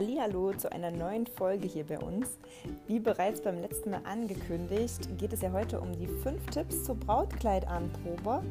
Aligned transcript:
Hallo 0.00 0.54
zu 0.54 0.72
einer 0.72 0.90
neuen 0.90 1.26
Folge 1.26 1.68
hier 1.68 1.84
bei 1.84 1.98
uns. 1.98 2.38
Wie 2.86 2.98
bereits 2.98 3.42
beim 3.42 3.60
letzten 3.60 3.90
Mal 3.90 4.00
angekündigt, 4.04 5.18
geht 5.18 5.34
es 5.34 5.42
ja 5.42 5.52
heute 5.52 5.78
um 5.78 5.92
die 5.92 6.06
fünf 6.06 6.42
Tipps 6.46 6.84
zur 6.84 6.94
Brautkleidanprobe. 6.94 8.42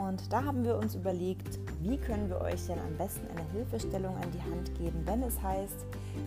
Und 0.00 0.32
da 0.32 0.44
haben 0.44 0.64
wir 0.64 0.76
uns 0.76 0.94
überlegt, 0.94 1.58
wie 1.80 1.96
können 1.96 2.28
wir 2.28 2.40
euch 2.42 2.64
denn 2.68 2.78
am 2.78 2.96
besten 2.96 3.26
eine 3.26 3.44
Hilfestellung 3.50 4.14
an 4.14 4.30
die 4.30 4.52
Hand 4.52 4.72
geben, 4.78 5.02
wenn 5.04 5.24
es 5.24 5.42
heißt, 5.42 5.84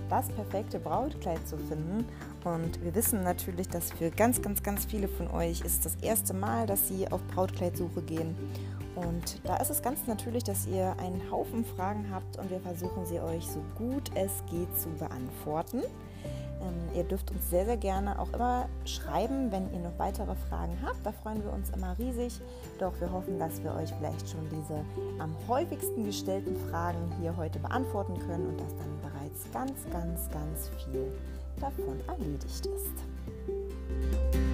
das 0.10 0.28
perfekte 0.32 0.80
Brautkleid 0.80 1.48
zu 1.48 1.58
finden. 1.58 2.06
Und 2.44 2.84
wir 2.84 2.94
wissen 2.94 3.24
natürlich, 3.24 3.70
dass 3.70 3.94
für 3.94 4.12
ganz, 4.12 4.42
ganz, 4.42 4.64
ganz 4.64 4.84
viele 4.84 5.08
von 5.08 5.32
euch 5.32 5.62
ist 5.62 5.86
das 5.86 5.96
erste 6.02 6.34
Mal, 6.34 6.68
dass 6.68 6.90
sie 6.90 7.10
auf 7.10 7.22
Brautkleidsuche 7.34 8.02
gehen. 8.02 8.36
Und 8.98 9.46
da 9.46 9.58
ist 9.58 9.70
es 9.70 9.84
ganz 9.84 10.08
natürlich, 10.08 10.44
dass 10.44 10.66
ihr 10.66 10.96
einen 10.98 11.22
Haufen 11.30 11.64
Fragen 11.64 12.10
habt 12.12 12.38
und 12.38 12.50
wir 12.50 12.60
versuchen 12.60 13.06
sie 13.06 13.20
euch 13.20 13.46
so 13.48 13.62
gut 13.78 14.10
es 14.16 14.32
geht 14.50 14.76
zu 14.80 14.90
beantworten. 14.90 15.84
Ähm, 16.62 16.74
ihr 16.96 17.04
dürft 17.04 17.30
uns 17.30 17.48
sehr, 17.50 17.66
sehr 17.66 17.78
gerne 17.78 18.20
auch 18.20 18.34
immer 18.34 18.68
schreiben, 18.86 19.52
wenn 19.52 19.72
ihr 19.72 19.80
noch 19.80 20.00
weitere 20.00 20.34
Fragen 20.50 20.76
habt. 20.84 21.06
Da 21.06 21.12
freuen 21.12 21.44
wir 21.44 21.54
uns 21.54 21.70
immer 21.70 21.96
riesig. 22.00 22.42
Doch 22.80 23.00
wir 23.00 23.12
hoffen, 23.12 23.38
dass 23.38 23.64
wir 23.64 23.76
euch 23.76 23.94
vielleicht 23.94 24.30
schon 24.30 24.50
diese 24.50 24.84
am 25.20 25.36
häufigsten 25.48 26.04
gestellten 26.04 26.56
Fragen 26.70 27.12
hier 27.22 27.38
heute 27.38 27.60
beantworten 27.60 28.18
können 28.20 28.48
und 28.48 28.60
dass 28.60 28.76
dann 28.78 29.00
bereits 29.02 29.52
ganz, 29.54 29.74
ganz, 29.92 30.28
ganz 30.32 30.72
viel 30.84 31.12
davon 31.60 32.00
erledigt 32.08 32.66
ist. 32.66 34.47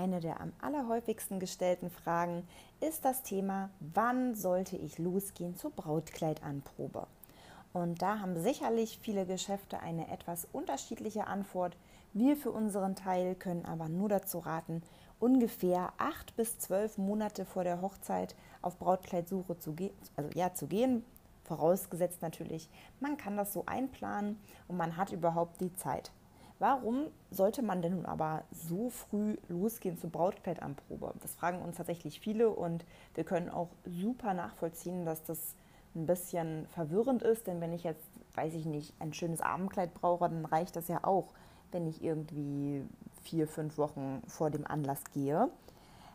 Eine 0.00 0.20
der 0.20 0.40
am 0.40 0.54
allerhäufigsten 0.62 1.40
gestellten 1.40 1.90
Fragen 1.90 2.48
ist 2.80 3.04
das 3.04 3.22
Thema, 3.22 3.68
wann 3.80 4.34
sollte 4.34 4.78
ich 4.78 4.98
losgehen 4.98 5.56
zur 5.56 5.72
Brautkleidanprobe? 5.72 7.06
Und 7.74 8.00
da 8.00 8.18
haben 8.18 8.40
sicherlich 8.40 8.98
viele 9.02 9.26
Geschäfte 9.26 9.80
eine 9.80 10.10
etwas 10.10 10.48
unterschiedliche 10.54 11.26
Antwort. 11.26 11.76
Wir 12.14 12.38
für 12.38 12.50
unseren 12.50 12.96
Teil 12.96 13.34
können 13.34 13.66
aber 13.66 13.90
nur 13.90 14.08
dazu 14.08 14.38
raten, 14.38 14.82
ungefähr 15.18 15.92
acht 15.98 16.34
bis 16.34 16.58
zwölf 16.58 16.96
Monate 16.96 17.44
vor 17.44 17.64
der 17.64 17.82
Hochzeit 17.82 18.34
auf 18.62 18.78
Brautkleidsuche 18.78 19.58
zu, 19.58 19.74
ge 19.74 19.90
also 20.16 20.30
ja, 20.32 20.54
zu 20.54 20.66
gehen. 20.66 21.04
Vorausgesetzt 21.44 22.22
natürlich, 22.22 22.70
man 23.00 23.18
kann 23.18 23.36
das 23.36 23.52
so 23.52 23.64
einplanen 23.66 24.40
und 24.66 24.78
man 24.78 24.96
hat 24.96 25.12
überhaupt 25.12 25.60
die 25.60 25.74
Zeit. 25.74 26.10
Warum 26.60 27.06
sollte 27.30 27.62
man 27.62 27.80
denn 27.80 27.94
nun 27.94 28.04
aber 28.04 28.44
so 28.52 28.90
früh 28.90 29.38
losgehen 29.48 29.96
zur 29.96 30.10
Brautkleidanprobe? 30.10 31.14
Das 31.22 31.34
fragen 31.34 31.62
uns 31.62 31.78
tatsächlich 31.78 32.20
viele 32.20 32.50
und 32.50 32.84
wir 33.14 33.24
können 33.24 33.48
auch 33.48 33.70
super 33.86 34.34
nachvollziehen, 34.34 35.06
dass 35.06 35.22
das 35.24 35.56
ein 35.94 36.06
bisschen 36.06 36.66
verwirrend 36.66 37.22
ist, 37.22 37.46
denn 37.46 37.62
wenn 37.62 37.72
ich 37.72 37.82
jetzt, 37.82 38.04
weiß 38.34 38.52
ich 38.52 38.66
nicht, 38.66 38.92
ein 38.98 39.14
schönes 39.14 39.40
Abendkleid 39.40 39.94
brauche, 39.94 40.28
dann 40.28 40.44
reicht 40.44 40.76
das 40.76 40.88
ja 40.88 41.02
auch, 41.02 41.32
wenn 41.72 41.86
ich 41.86 42.04
irgendwie 42.04 42.84
vier, 43.22 43.48
fünf 43.48 43.78
Wochen 43.78 44.22
vor 44.26 44.50
dem 44.50 44.66
Anlass 44.66 45.02
gehe. 45.14 45.48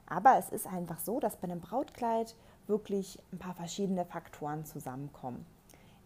Aber 0.05 0.37
es 0.37 0.49
ist 0.49 0.67
einfach 0.67 0.99
so, 0.99 1.19
dass 1.19 1.37
bei 1.37 1.45
einem 1.45 1.59
Brautkleid 1.59 2.35
wirklich 2.67 3.17
ein 3.33 3.39
paar 3.39 3.55
verschiedene 3.55 4.05
Faktoren 4.05 4.63
zusammenkommen. 4.63 5.43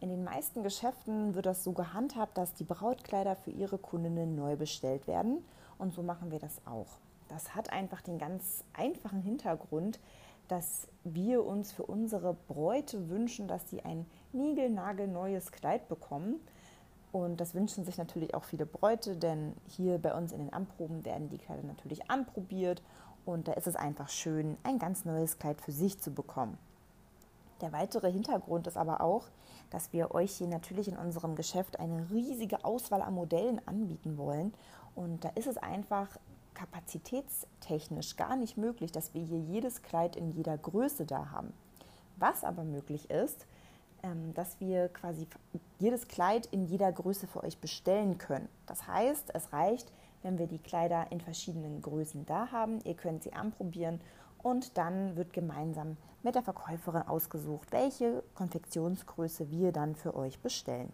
In 0.02 0.10
den 0.10 0.24
meisten 0.24 0.64
Geschäften 0.64 1.36
wird 1.36 1.46
das 1.46 1.64
so 1.64 1.74
gehandhabt, 1.74 2.38
dass 2.38 2.54
die 2.54 2.64
Brautkleider 2.64 3.36
für 3.36 3.52
ihre 3.52 3.78
Kundinnen 3.78 4.36
neu 4.36 4.56
bestellt 4.56 5.08
werden. 5.08 5.44
Und 5.78 5.94
so 5.94 6.04
machen 6.04 6.32
wir 6.32 6.40
das 6.40 6.62
auch. 6.66 7.00
Das 7.28 7.54
hat 7.54 7.72
einfach 7.72 8.02
den 8.02 8.18
ganz 8.18 8.64
einfachen 8.74 9.22
Hintergrund, 9.22 10.00
dass 10.48 10.88
wir 11.04 11.46
uns 11.46 11.72
für 11.72 11.84
unsere 11.84 12.34
Bräute 12.34 13.10
wünschen, 13.10 13.48
dass 13.48 13.70
sie 13.70 13.84
ein 13.84 14.06
niegelnagelneues 14.32 15.52
Kleid 15.52 15.88
bekommen. 15.90 16.40
Und 17.12 17.42
das 17.42 17.54
wünschen 17.54 17.86
sich 17.86 17.98
natürlich 17.98 18.34
auch 18.36 18.44
viele 18.44 18.66
Bräute, 18.66 19.16
denn 19.16 19.54
hier 19.68 19.98
bei 19.98 20.14
uns 20.14 20.32
in 20.32 20.40
den 20.40 20.54
Anproben 20.54 21.06
werden 21.06 21.30
die 21.30 21.40
Kleider 21.40 21.64
natürlich 21.64 22.10
anprobiert 22.10 22.82
und 23.26 23.48
da 23.48 23.54
ist 23.54 23.68
es 23.68 23.76
einfach 23.76 24.10
schön, 24.10 24.58
ein 24.64 24.80
ganz 24.80 25.06
neues 25.06 25.38
Kleid 25.38 25.62
für 25.62 25.72
sich 25.72 26.00
zu 26.00 26.12
bekommen. 26.12 26.58
Der 27.62 27.72
weitere 27.72 28.12
Hintergrund 28.12 28.68
ist 28.68 28.78
aber 28.78 29.02
auch, 29.02 29.28
dass 29.70 29.92
wir 29.94 30.12
euch 30.12 30.32
hier 30.32 30.48
natürlich 30.48 30.88
in 30.88 30.98
unserem 30.98 31.36
Geschäft 31.36 31.80
eine 31.80 32.10
riesige 32.10 32.64
Auswahl 32.64 33.02
an 33.02 33.14
Modellen 33.14 33.62
anbieten 33.68 34.18
wollen. 34.18 34.54
Und 34.96 35.24
da 35.24 35.30
ist 35.30 35.48
es 35.48 35.58
einfach 35.58 36.18
kapazitätstechnisch 36.54 38.16
gar 38.16 38.36
nicht 38.36 38.58
möglich, 38.58 38.92
dass 38.92 39.14
wir 39.14 39.22
hier 39.22 39.40
jedes 39.40 39.82
Kleid 39.82 40.16
in 40.16 40.32
jeder 40.32 40.58
Größe 40.58 41.06
da 41.06 41.32
haben. 41.32 41.54
Was 42.18 42.44
aber 42.44 42.64
möglich 42.64 43.10
ist, 43.10 43.46
ähm, 44.04 44.34
dass 44.34 44.60
wir 44.60 44.90
quasi 44.90 45.28
jedes 45.80 46.08
Kleid 46.08 46.48
in 46.48 46.66
jeder 46.66 46.92
Größe 46.92 47.28
für 47.28 47.44
euch 47.44 47.58
bestellen 47.60 48.18
können. 48.18 48.50
Das 48.66 48.88
heißt, 48.88 49.34
es 49.34 49.54
reicht, 49.54 49.92
wenn 50.22 50.38
wir 50.38 50.48
die 50.48 50.60
Kleider 50.60 51.08
in 51.12 51.22
verschiedenen 51.22 51.82
Größen 51.82 52.26
da 52.26 52.52
haben. 52.52 52.80
Ihr 52.84 52.96
könnt 52.96 53.24
sie 53.24 53.34
anprobieren 53.34 54.02
und 54.44 54.78
dann 54.78 55.16
wird 55.16 55.34
gemeinsam 55.34 55.98
mit 56.24 56.36
der 56.36 56.44
Verkäuferin 56.44 57.08
ausgesucht, 57.08 57.72
welche 57.72 58.24
Konfektionsgröße 58.36 59.52
wir 59.52 59.72
dann 59.72 59.96
für 59.96 60.16
euch 60.16 60.40
bestellen. 60.40 60.92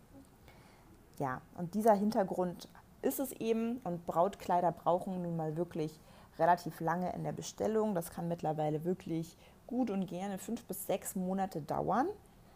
Ja, 1.20 1.42
und 1.58 1.74
dieser 1.74 1.94
Hintergrund 1.94 2.68
ist 3.02 3.20
es 3.20 3.32
eben 3.34 3.78
und 3.84 4.06
Brautkleider 4.06 4.72
brauchen 4.72 5.22
nun 5.22 5.38
mal 5.38 5.56
wirklich 5.56 6.00
relativ 6.38 6.80
lange 6.80 7.14
in 7.14 7.24
der 7.24 7.32
Bestellung. 7.32 7.96
Das 7.96 8.12
kann 8.12 8.28
mittlerweile 8.28 8.84
wirklich 8.84 9.38
gut 9.68 9.90
und 9.90 10.08
gerne 10.08 10.38
fünf 10.38 10.66
bis 10.66 10.86
sechs 10.86 11.16
Monate 11.16 11.62
dauern. 11.62 12.08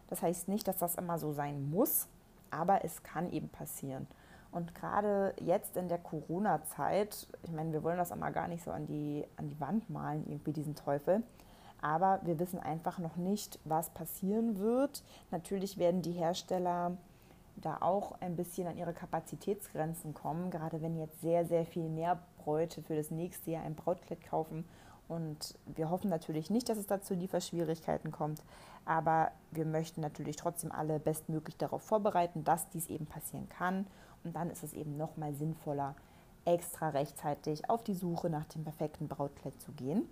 Das 0.08 0.22
heißt 0.22 0.48
nicht, 0.48 0.68
dass 0.68 0.78
das 0.78 0.96
immer 0.96 1.18
so 1.18 1.32
sein 1.32 1.70
muss, 1.70 2.08
aber 2.50 2.84
es 2.84 3.02
kann 3.02 3.30
eben 3.30 3.48
passieren. 3.48 4.06
Und 4.52 4.74
gerade 4.74 5.34
jetzt 5.40 5.76
in 5.76 5.88
der 5.88 5.98
Corona-Zeit, 5.98 7.28
ich 7.42 7.52
meine, 7.52 7.72
wir 7.72 7.82
wollen 7.84 7.98
das 7.98 8.10
immer 8.10 8.30
gar 8.32 8.48
nicht 8.48 8.64
so 8.64 8.70
an 8.70 8.86
die, 8.86 9.24
an 9.36 9.48
die 9.48 9.60
Wand 9.60 9.88
malen, 9.90 10.26
irgendwie 10.28 10.52
diesen 10.52 10.74
Teufel. 10.74 11.22
Aber 11.80 12.20
wir 12.24 12.38
wissen 12.38 12.58
einfach 12.58 12.98
noch 12.98 13.16
nicht, 13.16 13.58
was 13.64 13.90
passieren 13.90 14.58
wird. 14.58 15.02
Natürlich 15.30 15.78
werden 15.78 16.02
die 16.02 16.12
Hersteller 16.12 16.96
da 17.56 17.78
auch 17.80 18.20
ein 18.20 18.36
bisschen 18.36 18.66
an 18.66 18.76
ihre 18.76 18.92
Kapazitätsgrenzen 18.92 20.14
kommen, 20.14 20.50
gerade 20.50 20.82
wenn 20.82 20.96
jetzt 20.96 21.20
sehr, 21.20 21.44
sehr 21.44 21.64
viel 21.64 21.88
mehr 21.88 22.18
Bräute 22.38 22.82
für 22.82 22.96
das 22.96 23.10
nächste 23.10 23.52
Jahr 23.52 23.64
ein 23.64 23.74
Brautkleid 23.74 24.22
kaufen. 24.24 24.64
Und 25.08 25.58
wir 25.66 25.90
hoffen 25.90 26.08
natürlich 26.08 26.50
nicht, 26.50 26.68
dass 26.68 26.78
es 26.78 26.86
dazu 26.86 27.14
Lieferschwierigkeiten 27.14 28.12
kommt, 28.12 28.42
aber 28.84 29.32
wir 29.50 29.66
möchten 29.66 30.00
natürlich 30.00 30.36
trotzdem 30.36 30.70
alle 30.70 31.00
bestmöglich 31.00 31.56
darauf 31.56 31.82
vorbereiten, 31.82 32.44
dass 32.44 32.70
dies 32.70 32.88
eben 32.88 33.06
passieren 33.06 33.48
kann. 33.48 33.86
Und 34.24 34.34
dann 34.36 34.50
ist 34.50 34.62
es 34.62 34.74
eben 34.74 34.96
nochmal 34.96 35.34
sinnvoller, 35.34 35.94
extra 36.44 36.90
rechtzeitig 36.90 37.68
auf 37.68 37.82
die 37.82 37.94
Suche 37.94 38.30
nach 38.30 38.44
dem 38.46 38.64
perfekten 38.64 39.08
Brautkleid 39.08 39.60
zu 39.60 39.72
gehen. 39.72 40.08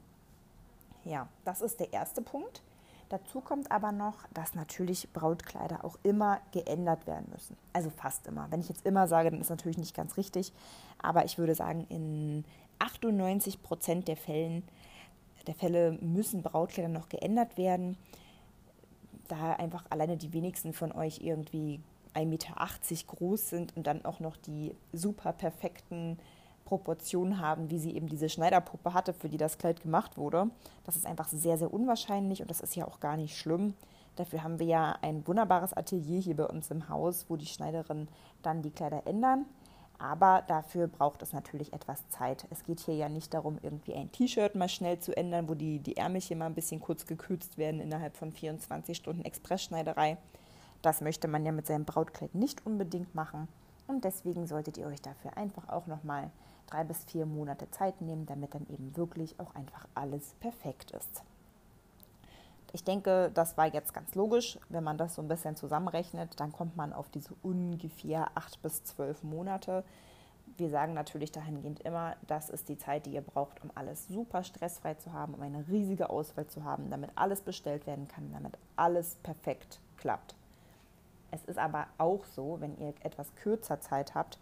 Ja, 1.04 1.28
das 1.44 1.62
ist 1.62 1.80
der 1.80 1.92
erste 1.92 2.22
Punkt. 2.22 2.62
Dazu 3.08 3.40
kommt 3.40 3.70
aber 3.70 3.90
noch, 3.92 4.26
dass 4.34 4.54
natürlich 4.54 5.10
Brautkleider 5.12 5.84
auch 5.84 5.98
immer 6.02 6.40
geändert 6.52 7.06
werden 7.06 7.26
müssen. 7.32 7.56
Also 7.72 7.88
fast 7.88 8.26
immer. 8.26 8.50
Wenn 8.50 8.60
ich 8.60 8.68
jetzt 8.68 8.84
immer 8.84 9.08
sage, 9.08 9.30
dann 9.30 9.40
ist 9.40 9.48
natürlich 9.48 9.78
nicht 9.78 9.96
ganz 9.96 10.18
richtig. 10.18 10.52
Aber 10.98 11.24
ich 11.24 11.38
würde 11.38 11.54
sagen, 11.54 11.86
in 11.88 12.44
98 12.78 13.62
Prozent 13.62 14.08
der, 14.08 14.18
der 15.46 15.54
Fälle 15.54 15.92
müssen 16.02 16.42
Brautkleider 16.42 16.88
noch 16.88 17.08
geändert 17.08 17.56
werden. 17.56 17.96
Da 19.28 19.54
einfach 19.54 19.84
alleine 19.88 20.18
die 20.18 20.34
wenigsten 20.34 20.74
von 20.74 20.92
euch 20.92 21.20
irgendwie 21.22 21.80
1,80 22.14 22.26
Meter 22.26 22.54
groß 23.06 23.48
sind 23.48 23.76
und 23.76 23.86
dann 23.86 24.04
auch 24.04 24.20
noch 24.20 24.36
die 24.36 24.74
super 24.92 25.32
perfekten 25.32 26.18
Proportionen 26.64 27.40
haben, 27.40 27.70
wie 27.70 27.78
sie 27.78 27.94
eben 27.94 28.08
diese 28.08 28.28
Schneiderpuppe 28.28 28.92
hatte, 28.92 29.14
für 29.14 29.30
die 29.30 29.38
das 29.38 29.56
Kleid 29.56 29.80
gemacht 29.80 30.18
wurde. 30.18 30.50
Das 30.84 30.96
ist 30.96 31.06
einfach 31.06 31.28
sehr, 31.28 31.56
sehr 31.56 31.72
unwahrscheinlich 31.72 32.42
und 32.42 32.50
das 32.50 32.60
ist 32.60 32.76
ja 32.76 32.86
auch 32.86 33.00
gar 33.00 33.16
nicht 33.16 33.38
schlimm. 33.38 33.74
Dafür 34.16 34.42
haben 34.42 34.58
wir 34.58 34.66
ja 34.66 34.98
ein 35.00 35.26
wunderbares 35.26 35.72
Atelier 35.72 36.20
hier 36.20 36.36
bei 36.36 36.44
uns 36.44 36.70
im 36.70 36.88
Haus, 36.88 37.26
wo 37.28 37.36
die 37.36 37.46
Schneiderinnen 37.46 38.08
dann 38.42 38.62
die 38.62 38.70
Kleider 38.70 39.06
ändern. 39.06 39.46
Aber 39.98 40.44
dafür 40.46 40.86
braucht 40.86 41.22
es 41.22 41.32
natürlich 41.32 41.72
etwas 41.72 42.08
Zeit. 42.08 42.46
Es 42.50 42.64
geht 42.64 42.80
hier 42.80 42.94
ja 42.94 43.08
nicht 43.08 43.34
darum, 43.34 43.58
irgendwie 43.62 43.94
ein 43.94 44.12
T-Shirt 44.12 44.54
mal 44.54 44.68
schnell 44.68 45.00
zu 45.00 45.16
ändern, 45.16 45.48
wo 45.48 45.54
die, 45.54 45.80
die 45.80 45.96
Ärmelchen 45.96 46.38
mal 46.38 46.46
ein 46.46 46.54
bisschen 46.54 46.80
kurz 46.80 47.06
gekürzt 47.06 47.58
werden 47.58 47.80
innerhalb 47.80 48.16
von 48.16 48.30
24 48.30 48.96
Stunden 48.96 49.24
Expressschneiderei. 49.24 50.18
Das 50.82 51.00
möchte 51.00 51.28
man 51.28 51.44
ja 51.44 51.52
mit 51.52 51.66
seinem 51.66 51.84
Brautkleid 51.84 52.34
nicht 52.34 52.64
unbedingt 52.64 53.14
machen. 53.14 53.48
Und 53.86 54.04
deswegen 54.04 54.46
solltet 54.46 54.78
ihr 54.78 54.86
euch 54.86 55.00
dafür 55.02 55.36
einfach 55.36 55.68
auch 55.68 55.86
nochmal 55.86 56.30
drei 56.66 56.84
bis 56.84 57.04
vier 57.04 57.26
Monate 57.26 57.70
Zeit 57.70 58.00
nehmen, 58.00 58.26
damit 58.26 58.54
dann 58.54 58.66
eben 58.68 58.96
wirklich 58.96 59.40
auch 59.40 59.54
einfach 59.54 59.86
alles 59.94 60.34
perfekt 60.40 60.90
ist. 60.92 61.22
Ich 62.72 62.84
denke, 62.84 63.30
das 63.32 63.56
war 63.56 63.72
jetzt 63.72 63.94
ganz 63.94 64.14
logisch. 64.14 64.58
Wenn 64.68 64.84
man 64.84 64.98
das 64.98 65.14
so 65.14 65.22
ein 65.22 65.28
bisschen 65.28 65.56
zusammenrechnet, 65.56 66.38
dann 66.38 66.52
kommt 66.52 66.76
man 66.76 66.92
auf 66.92 67.08
diese 67.08 67.34
ungefähr 67.42 68.30
acht 68.34 68.60
bis 68.60 68.84
zwölf 68.84 69.22
Monate. 69.22 69.84
Wir 70.58 70.68
sagen 70.68 70.92
natürlich 70.92 71.32
dahingehend 71.32 71.80
immer, 71.80 72.16
das 72.26 72.50
ist 72.50 72.68
die 72.68 72.76
Zeit, 72.76 73.06
die 73.06 73.12
ihr 73.12 73.22
braucht, 73.22 73.62
um 73.62 73.70
alles 73.74 74.08
super 74.08 74.42
stressfrei 74.42 74.94
zu 74.94 75.12
haben, 75.12 75.34
um 75.34 75.40
eine 75.40 75.66
riesige 75.68 76.10
Auswahl 76.10 76.46
zu 76.46 76.64
haben, 76.64 76.90
damit 76.90 77.10
alles 77.14 77.40
bestellt 77.40 77.86
werden 77.86 78.08
kann, 78.08 78.32
damit 78.32 78.58
alles 78.76 79.16
perfekt 79.22 79.80
klappt. 79.96 80.34
Es 81.30 81.44
ist 81.44 81.58
aber 81.58 81.86
auch 81.98 82.24
so, 82.24 82.56
wenn 82.60 82.76
ihr 82.78 82.94
etwas 83.02 83.34
kürzer 83.36 83.80
Zeit 83.80 84.14
habt, 84.14 84.38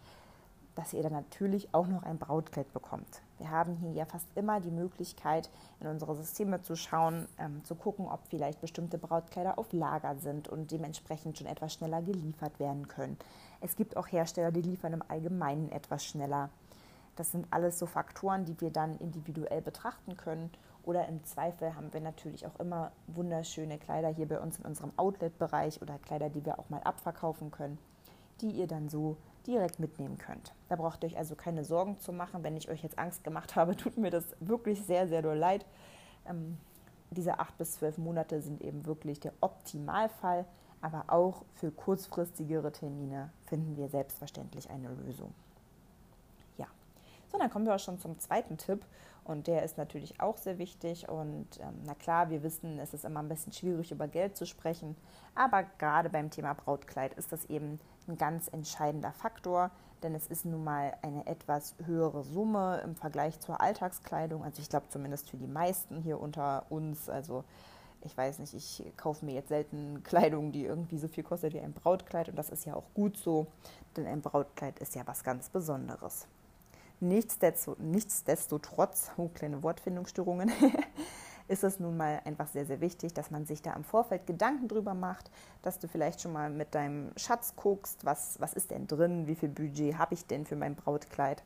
dass 0.77 0.93
ihr 0.93 1.01
dann 1.01 1.13
natürlich 1.13 1.73
auch 1.73 1.87
noch 1.87 2.03
ein 2.03 2.19
Brautkleid 2.19 2.71
bekommt. 2.71 3.21
Wir 3.39 3.49
haben 3.49 3.75
hier 3.77 3.91
ja 3.93 4.05
fast 4.05 4.27
immer 4.35 4.59
die 4.59 4.71
Möglichkeit, 4.71 5.49
in 5.79 5.87
unsere 5.87 6.15
Systeme 6.15 6.61
zu 6.61 6.75
schauen, 6.75 7.27
ähm, 7.39 7.63
zu 7.65 7.73
gucken, 7.73 8.07
ob 8.07 8.19
vielleicht 8.29 8.61
bestimmte 8.61 8.99
Brautkleider 8.99 9.57
auf 9.57 9.73
Lager 9.73 10.15
sind 10.17 10.47
und 10.47 10.71
dementsprechend 10.71 11.37
schon 11.37 11.47
etwas 11.47 11.73
schneller 11.73 12.03
geliefert 12.03 12.59
werden 12.59 12.87
können. 12.87 13.17
Es 13.59 13.75
gibt 13.75 13.97
auch 13.97 14.07
Hersteller, 14.07 14.51
die 14.51 14.61
liefern 14.61 14.93
im 14.93 15.03
Allgemeinen 15.07 15.71
etwas 15.71 16.05
schneller. 16.05 16.49
Das 17.15 17.31
sind 17.31 17.47
alles 17.49 17.79
so 17.79 17.87
Faktoren, 17.87 18.45
die 18.45 18.61
wir 18.61 18.69
dann 18.69 18.99
individuell 18.99 19.63
betrachten 19.63 20.15
können. 20.15 20.51
Oder 20.87 21.05
im 21.09 21.21
Zweifel 21.25 21.75
haben 21.75 21.91
wir 21.91 21.99
natürlich 21.99 22.47
auch 22.47 22.57
immer 22.61 22.93
wunderschöne 23.07 23.77
Kleider 23.77 24.07
hier 24.07 24.25
bei 24.25 24.39
uns 24.39 24.57
in 24.57 24.63
unserem 24.63 24.93
Outlet-Bereich 24.95 25.81
oder 25.81 25.99
Kleider, 25.99 26.29
die 26.29 26.45
wir 26.45 26.59
auch 26.59 26.69
mal 26.69 26.79
abverkaufen 26.79 27.51
können, 27.51 27.77
die 28.39 28.51
ihr 28.51 28.67
dann 28.67 28.87
so 28.87 29.17
direkt 29.45 29.79
mitnehmen 29.79 30.17
könnt. 30.17 30.53
Da 30.69 30.77
braucht 30.77 31.03
ihr 31.03 31.07
euch 31.07 31.17
also 31.17 31.35
keine 31.35 31.65
Sorgen 31.65 31.99
zu 31.99 32.13
machen. 32.13 32.41
Wenn 32.41 32.55
ich 32.55 32.69
euch 32.69 32.83
jetzt 32.83 32.97
Angst 32.97 33.25
gemacht 33.25 33.57
habe, 33.57 33.75
tut 33.77 33.97
mir 33.97 34.11
das 34.11 34.23
wirklich 34.39 34.81
sehr, 34.81 35.09
sehr 35.09 35.21
doll 35.21 35.35
leid. 35.35 35.65
Ähm, 36.25 36.57
diese 37.11 37.37
acht 37.37 37.57
bis 37.57 37.73
zwölf 37.73 37.97
Monate 37.97 38.41
sind 38.41 38.61
eben 38.61 38.85
wirklich 38.85 39.19
der 39.19 39.33
Optimalfall, 39.41 40.45
aber 40.79 41.03
auch 41.07 41.43
für 41.55 41.69
kurzfristigere 41.69 42.71
Termine 42.71 43.33
finden 43.47 43.75
wir 43.75 43.89
selbstverständlich 43.89 44.69
eine 44.69 44.87
Lösung. 44.87 45.33
Ja, 46.57 46.67
so 47.29 47.37
dann 47.37 47.49
kommen 47.49 47.65
wir 47.65 47.75
auch 47.75 47.79
schon 47.79 47.99
zum 47.99 48.17
zweiten 48.19 48.57
Tipp 48.57 48.85
und 49.27 49.47
der 49.47 49.63
ist 49.63 49.77
natürlich 49.77 50.19
auch 50.21 50.37
sehr 50.37 50.57
wichtig. 50.57 51.09
Und 51.09 51.47
ähm, 51.59 51.81
na 51.85 51.95
klar, 51.95 52.29
wir 52.29 52.43
wissen, 52.43 52.79
es 52.79 52.93
ist 52.93 53.05
immer 53.05 53.21
ein 53.21 53.27
bisschen 53.27 53.51
schwierig, 53.51 53.91
über 53.91 54.07
Geld 54.07 54.37
zu 54.37 54.45
sprechen, 54.45 54.95
aber 55.35 55.63
gerade 55.77 56.09
beim 56.09 56.29
Thema 56.29 56.53
Brautkleid 56.53 57.13
ist 57.15 57.31
das 57.31 57.45
eben 57.45 57.79
ein 58.07 58.17
ganz 58.17 58.47
entscheidender 58.47 59.11
Faktor, 59.11 59.69
denn 60.01 60.15
es 60.15 60.27
ist 60.27 60.45
nun 60.45 60.63
mal 60.63 60.95
eine 61.01 61.27
etwas 61.27 61.75
höhere 61.85 62.23
Summe 62.23 62.81
im 62.85 62.95
Vergleich 62.95 63.39
zur 63.39 63.59
Alltagskleidung. 63.59 64.43
Also 64.43 64.61
ich 64.61 64.69
glaube 64.69 64.87
zumindest 64.89 65.29
für 65.29 65.37
die 65.37 65.47
meisten 65.47 66.01
hier 66.01 66.21
unter 66.21 66.65
uns. 66.69 67.09
Also 67.09 67.43
ich 68.05 68.15
weiß 68.15 68.39
nicht, 68.39 68.53
ich 68.53 68.83
kaufe 68.95 69.25
mir 69.25 69.33
jetzt 69.33 69.49
selten 69.49 70.03
Kleidung, 70.03 70.51
die 70.53 70.63
irgendwie 70.63 70.99
so 70.99 71.07
viel 71.07 71.23
kostet 71.23 71.53
wie 71.53 71.59
ein 71.59 71.73
Brautkleid 71.73 72.29
und 72.29 72.35
das 72.37 72.49
ist 72.49 72.65
ja 72.65 72.75
auch 72.75 72.93
gut 72.93 73.17
so, 73.17 73.47
denn 73.97 74.07
ein 74.07 74.21
Brautkleid 74.21 74.79
ist 74.79 74.95
ja 74.95 75.01
was 75.05 75.23
ganz 75.23 75.49
Besonderes. 75.49 76.27
Nichtsdestotrotz, 76.99 79.11
oh, 79.17 79.29
kleine 79.29 79.61
Wortfindungsstörungen, 79.61 80.51
ist 81.47 81.63
es 81.63 81.79
nun 81.79 81.95
mal 81.95 82.21
einfach 82.25 82.47
sehr, 82.47 82.65
sehr 82.65 82.81
wichtig, 82.81 83.13
dass 83.13 83.31
man 83.31 83.45
sich 83.45 83.61
da 83.61 83.73
im 83.73 83.83
Vorfeld 83.83 84.25
Gedanken 84.25 84.67
drüber 84.67 84.93
macht, 84.93 85.29
dass 85.61 85.79
du 85.79 85.87
vielleicht 85.87 86.21
schon 86.21 86.33
mal 86.33 86.49
mit 86.49 86.75
deinem 86.75 87.11
Schatz 87.15 87.53
guckst, 87.55 88.03
was, 88.03 88.39
was 88.39 88.53
ist 88.53 88.71
denn 88.71 88.87
drin, 88.87 89.27
wie 89.27 89.35
viel 89.35 89.49
Budget 89.49 89.97
habe 89.97 90.15
ich 90.15 90.25
denn 90.25 90.45
für 90.45 90.55
mein 90.55 90.75
Brautkleid. 90.75 91.43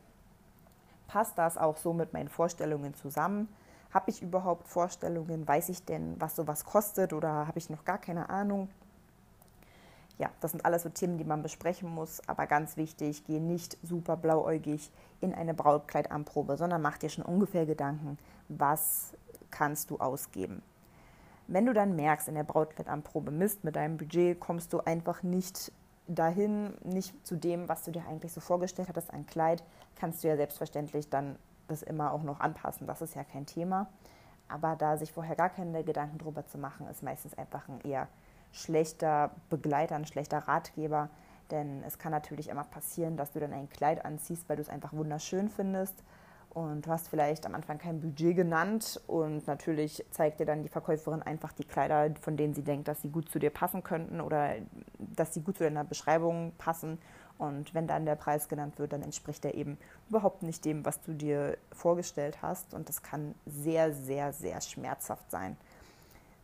Passt 1.06 1.36
das 1.36 1.58
auch 1.58 1.76
so 1.76 1.92
mit 1.92 2.14
meinen 2.14 2.28
Vorstellungen 2.28 2.94
zusammen? 2.94 3.48
Habe 3.92 4.10
ich 4.10 4.22
überhaupt 4.22 4.68
Vorstellungen? 4.68 5.46
Weiß 5.46 5.68
ich 5.68 5.84
denn, 5.84 6.18
was 6.18 6.34
sowas 6.34 6.64
kostet 6.64 7.12
oder 7.12 7.46
habe 7.46 7.58
ich 7.58 7.68
noch 7.68 7.84
gar 7.84 7.98
keine 7.98 8.30
Ahnung? 8.30 8.70
Ja, 10.18 10.30
das 10.40 10.52
sind 10.52 10.64
alles 10.64 10.82
so 10.82 10.88
Themen, 10.88 11.18
die 11.18 11.24
man 11.24 11.42
besprechen 11.42 11.88
muss. 11.88 12.26
Aber 12.28 12.46
ganz 12.46 12.76
wichtig, 12.76 13.24
geh 13.24 13.40
nicht 13.40 13.76
super 13.82 14.16
blauäugig 14.16 14.90
in 15.20 15.34
eine 15.34 15.54
Brautkleidanprobe, 15.54 16.56
sondern 16.56 16.82
mach 16.82 16.98
dir 16.98 17.08
schon 17.08 17.24
ungefähr 17.24 17.66
Gedanken, 17.66 18.18
was 18.48 19.14
kannst 19.50 19.90
du 19.90 19.98
ausgeben. 19.98 20.62
Wenn 21.48 21.66
du 21.66 21.72
dann 21.72 21.96
merkst 21.96 22.28
in 22.28 22.34
der 22.34 22.44
Brautkleidanprobe 22.44 23.30
Mist 23.30 23.64
mit 23.64 23.76
deinem 23.76 23.96
Budget, 23.96 24.38
kommst 24.38 24.72
du 24.72 24.80
einfach 24.80 25.22
nicht 25.22 25.72
dahin, 26.06 26.74
nicht 26.84 27.26
zu 27.26 27.36
dem, 27.36 27.68
was 27.68 27.82
du 27.82 27.90
dir 27.90 28.06
eigentlich 28.08 28.32
so 28.32 28.40
vorgestellt 28.40 28.88
hattest, 28.88 29.10
ein 29.10 29.26
Kleid, 29.26 29.62
kannst 29.96 30.22
du 30.22 30.28
ja 30.28 30.36
selbstverständlich 30.36 31.08
dann 31.10 31.36
das 31.68 31.82
immer 31.82 32.12
auch 32.12 32.22
noch 32.22 32.40
anpassen. 32.40 32.86
Das 32.86 33.02
ist 33.02 33.14
ja 33.14 33.24
kein 33.24 33.46
Thema. 33.46 33.88
Aber 34.48 34.76
da 34.76 34.96
sich 34.96 35.12
vorher 35.12 35.36
gar 35.36 35.48
keine 35.48 35.82
Gedanken 35.84 36.18
drüber 36.18 36.46
zu 36.46 36.58
machen, 36.58 36.86
ist 36.88 37.02
meistens 37.02 37.36
einfach 37.38 37.68
ein 37.68 37.80
eher 37.82 38.08
schlechter 38.52 39.30
Begleiter, 39.50 39.96
ein 39.96 40.06
schlechter 40.06 40.38
Ratgeber. 40.38 41.08
Denn 41.50 41.82
es 41.86 41.98
kann 41.98 42.12
natürlich 42.12 42.48
immer 42.48 42.64
passieren, 42.64 43.16
dass 43.16 43.32
du 43.32 43.40
dann 43.40 43.52
ein 43.52 43.68
Kleid 43.68 44.04
anziehst, 44.04 44.48
weil 44.48 44.56
du 44.56 44.62
es 44.62 44.68
einfach 44.68 44.92
wunderschön 44.92 45.48
findest 45.48 46.02
und 46.54 46.86
du 46.86 46.90
hast 46.90 47.08
vielleicht 47.08 47.46
am 47.46 47.54
Anfang 47.54 47.78
kein 47.78 48.00
Budget 48.00 48.36
genannt 48.36 49.00
und 49.06 49.46
natürlich 49.46 50.04
zeigt 50.10 50.38
dir 50.38 50.44
dann 50.44 50.62
die 50.62 50.68
Verkäuferin 50.68 51.22
einfach 51.22 51.52
die 51.52 51.64
Kleider, 51.64 52.14
von 52.20 52.36
denen 52.36 52.52
sie 52.52 52.62
denkt, 52.62 52.88
dass 52.88 53.00
sie 53.00 53.08
gut 53.08 53.30
zu 53.30 53.38
dir 53.38 53.48
passen 53.48 53.82
könnten 53.82 54.20
oder 54.20 54.56
dass 54.98 55.32
sie 55.32 55.40
gut 55.40 55.56
zu 55.56 55.64
deiner 55.64 55.84
Beschreibung 55.84 56.52
passen. 56.58 56.98
Und 57.38 57.72
wenn 57.72 57.86
dann 57.86 58.04
der 58.04 58.16
Preis 58.16 58.48
genannt 58.48 58.78
wird, 58.78 58.92
dann 58.92 59.02
entspricht 59.02 59.44
er 59.46 59.54
eben 59.54 59.78
überhaupt 60.10 60.42
nicht 60.42 60.64
dem, 60.66 60.84
was 60.84 61.00
du 61.00 61.14
dir 61.14 61.56
vorgestellt 61.72 62.42
hast. 62.42 62.74
Und 62.74 62.88
das 62.90 63.02
kann 63.02 63.34
sehr, 63.46 63.94
sehr, 63.94 64.34
sehr 64.34 64.60
schmerzhaft 64.60 65.30
sein. 65.30 65.56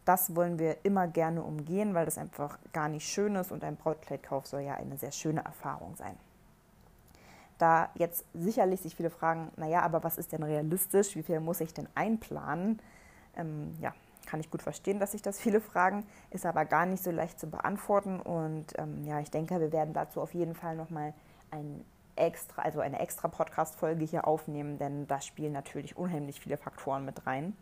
Das 0.09 0.35
wollen 0.35 0.59
wir 0.59 0.85
immer 0.85 1.07
gerne 1.07 1.43
umgehen, 1.43 1.93
weil 1.93 2.07
das 2.07 2.17
einfach 2.17 2.59
gar 2.73 2.89
nicht 2.89 3.07
schön 3.07 3.37
ist 3.37 3.53
und 3.53 3.63
ein 3.63 3.77
Brautkleidkauf 3.77 4.47
soll 4.47 4.63
ja 4.63 4.75
eine 4.75 4.97
sehr 4.97 5.13
schöne 5.13 5.45
Erfahrung 5.45 5.97
sein 5.97 6.17
da 7.59 7.91
jetzt 7.95 8.25
sicherlich 8.35 8.81
sich 8.81 8.95
viele 8.95 9.11
fragen, 9.11 9.51
naja, 9.57 9.83
aber 9.83 10.05
was 10.05 10.17
ist 10.17 10.33
denn 10.33 10.43
realistisch? 10.43 11.17
Wie 11.17 11.23
viel 11.23 11.41
muss 11.41 11.61
ich 11.61 11.75
denn 11.75 11.89
einplanen? 11.95 12.81
Ähm, 13.37 13.75
ja, 13.81 13.95
kann 14.27 14.41
ich 14.41 14.51
gut 14.51 14.63
verstehen, 14.63 15.01
dass 15.01 15.13
sich 15.13 15.23
das 15.23 15.39
viele 15.41 15.61
fragen, 15.61 16.07
ist 16.31 16.47
aber 16.47 16.65
gar 16.65 16.87
nicht 16.87 17.03
so 17.03 17.11
leicht 17.11 17.39
zu 17.39 17.49
beantworten. 17.49 18.21
Und 18.21 18.79
ähm, 18.79 19.05
ja, 19.05 19.21
ich 19.21 19.31
denke, 19.31 19.61
wir 19.61 19.73
werden 19.73 19.93
dazu 19.93 20.21
auf 20.21 20.33
jeden 20.35 20.55
Fall 20.55 20.77
nochmal 20.77 21.13
ein 21.51 21.85
extra, 22.17 22.63
also 22.63 22.81
eine 22.81 22.99
extra 23.01 23.29
Podcast-Folge 23.29 24.05
hier 24.05 24.27
aufnehmen, 24.27 24.79
denn 24.79 25.07
da 25.07 25.21
spielen 25.21 25.53
natürlich 25.53 25.97
unheimlich 25.97 26.41
viele 26.41 26.57
Faktoren 26.57 27.05
mit 27.05 27.27
rein. 27.27 27.57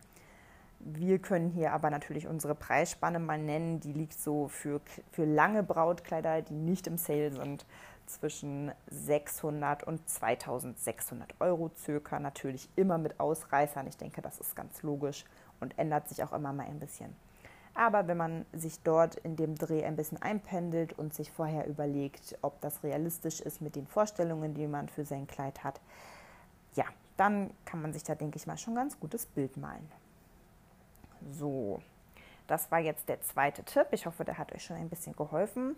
Wir 0.78 1.18
können 1.18 1.50
hier 1.50 1.72
aber 1.72 1.90
natürlich 1.90 2.26
unsere 2.26 2.54
Preisspanne 2.54 3.18
mal 3.18 3.38
nennen. 3.38 3.80
Die 3.80 3.92
liegt 3.92 4.18
so 4.18 4.48
für, 4.48 4.80
für 5.10 5.24
lange 5.24 5.62
Brautkleider, 5.62 6.42
die 6.42 6.54
nicht 6.54 6.86
im 6.86 6.98
Sale 6.98 7.32
sind, 7.32 7.66
zwischen 8.06 8.70
600 8.88 9.84
und 9.84 10.08
2600 10.08 11.34
Euro 11.40 11.70
circa. 11.76 12.20
Natürlich 12.20 12.68
immer 12.76 12.98
mit 12.98 13.18
Ausreißern. 13.18 13.86
Ich 13.86 13.96
denke, 13.96 14.22
das 14.22 14.38
ist 14.38 14.54
ganz 14.54 14.82
logisch 14.82 15.24
und 15.60 15.78
ändert 15.78 16.08
sich 16.08 16.22
auch 16.22 16.32
immer 16.32 16.52
mal 16.52 16.66
ein 16.66 16.78
bisschen. 16.78 17.14
Aber 17.74 18.08
wenn 18.08 18.16
man 18.16 18.46
sich 18.54 18.80
dort 18.82 19.16
in 19.16 19.36
dem 19.36 19.54
Dreh 19.54 19.84
ein 19.84 19.96
bisschen 19.96 20.20
einpendelt 20.22 20.98
und 20.98 21.12
sich 21.12 21.30
vorher 21.30 21.66
überlegt, 21.66 22.38
ob 22.40 22.60
das 22.62 22.82
realistisch 22.82 23.40
ist 23.40 23.60
mit 23.60 23.76
den 23.76 23.86
Vorstellungen, 23.86 24.54
die 24.54 24.66
man 24.66 24.88
für 24.88 25.04
sein 25.04 25.26
Kleid 25.26 25.62
hat, 25.62 25.80
ja, 26.74 26.84
dann 27.18 27.50
kann 27.66 27.82
man 27.82 27.92
sich 27.92 28.02
da, 28.02 28.14
denke 28.14 28.36
ich 28.38 28.46
mal, 28.46 28.56
schon 28.56 28.74
ein 28.74 28.76
ganz 28.76 28.98
gutes 28.98 29.26
Bild 29.26 29.58
malen. 29.58 29.86
So, 31.30 31.80
das 32.46 32.70
war 32.70 32.78
jetzt 32.78 33.08
der 33.08 33.20
zweite 33.20 33.64
Tipp. 33.64 33.88
Ich 33.90 34.06
hoffe, 34.06 34.24
der 34.24 34.38
hat 34.38 34.54
euch 34.54 34.64
schon 34.64 34.76
ein 34.76 34.88
bisschen 34.88 35.16
geholfen. 35.16 35.76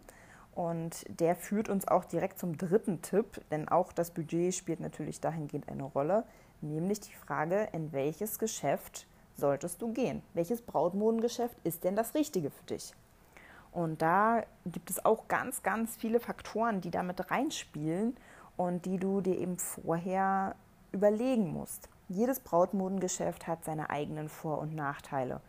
Und 0.54 1.04
der 1.20 1.36
führt 1.36 1.68
uns 1.68 1.86
auch 1.86 2.04
direkt 2.04 2.38
zum 2.38 2.56
dritten 2.56 3.00
Tipp, 3.00 3.40
denn 3.50 3.68
auch 3.68 3.92
das 3.92 4.10
Budget 4.10 4.54
spielt 4.54 4.80
natürlich 4.80 5.20
dahingehend 5.20 5.68
eine 5.68 5.84
Rolle, 5.84 6.24
nämlich 6.60 6.98
die 6.98 7.14
Frage, 7.14 7.68
in 7.72 7.92
welches 7.92 8.40
Geschäft 8.40 9.06
solltest 9.36 9.80
du 9.80 9.92
gehen? 9.92 10.20
Welches 10.34 10.60
Brautmodengeschäft 10.62 11.56
ist 11.62 11.84
denn 11.84 11.94
das 11.94 12.14
Richtige 12.14 12.50
für 12.50 12.64
dich? 12.64 12.92
Und 13.70 14.02
da 14.02 14.42
gibt 14.66 14.90
es 14.90 15.04
auch 15.04 15.28
ganz, 15.28 15.62
ganz 15.62 15.94
viele 15.96 16.18
Faktoren, 16.18 16.80
die 16.80 16.90
damit 16.90 17.30
reinspielen 17.30 18.16
und 18.56 18.84
die 18.84 18.98
du 18.98 19.20
dir 19.20 19.38
eben 19.38 19.58
vorher 19.58 20.56
überlegen 20.90 21.52
musst. 21.52 21.88
Jedes 22.08 22.40
Brautmodengeschäft 22.40 23.46
hat 23.46 23.64
seine 23.64 23.90
eigenen 23.90 24.30
Vor- 24.30 24.58
und 24.58 24.74
Nachteile. 24.74 25.42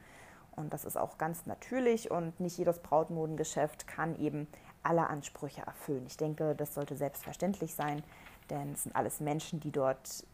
Und 0.57 0.73
das 0.73 0.83
ist 0.83 0.97
auch 0.97 1.17
ganz 1.17 1.45
natürlich 1.45 2.11
und 2.11 2.37
nicht 2.41 2.57
jedes 2.57 2.79
Brautmodengeschäft 2.79 3.87
kann 3.87 4.19
eben 4.19 4.45
alle 4.83 5.07
Ansprüche 5.07 5.61
erfüllen. 5.61 6.05
Ich 6.05 6.17
denke, 6.17 6.55
das 6.55 6.73
sollte 6.73 6.97
selbstverständlich 6.97 7.75
sein, 7.75 8.03
denn 8.49 8.73
es 8.73 8.83
sind 8.83 8.95
alles 8.95 9.21
Menschen, 9.21 9.61
die 9.61 9.71
dort 9.71 10.25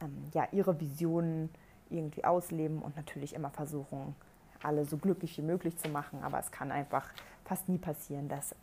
ähm, 0.00 0.30
ja, 0.32 0.48
ihre 0.52 0.80
Visionen 0.80 1.50
irgendwie 1.90 2.24
ausleben 2.24 2.80
und 2.80 2.96
natürlich 2.96 3.34
immer 3.34 3.50
versuchen, 3.50 4.16
alle 4.62 4.86
so 4.86 4.96
glücklich 4.96 5.36
wie 5.36 5.42
möglich 5.42 5.76
zu 5.76 5.90
machen. 5.90 6.22
Aber 6.22 6.38
es 6.38 6.50
kann 6.50 6.72
einfach 6.72 7.10
fast 7.44 7.68
nie 7.68 7.78
passieren, 7.78 8.28
dass 8.30 8.54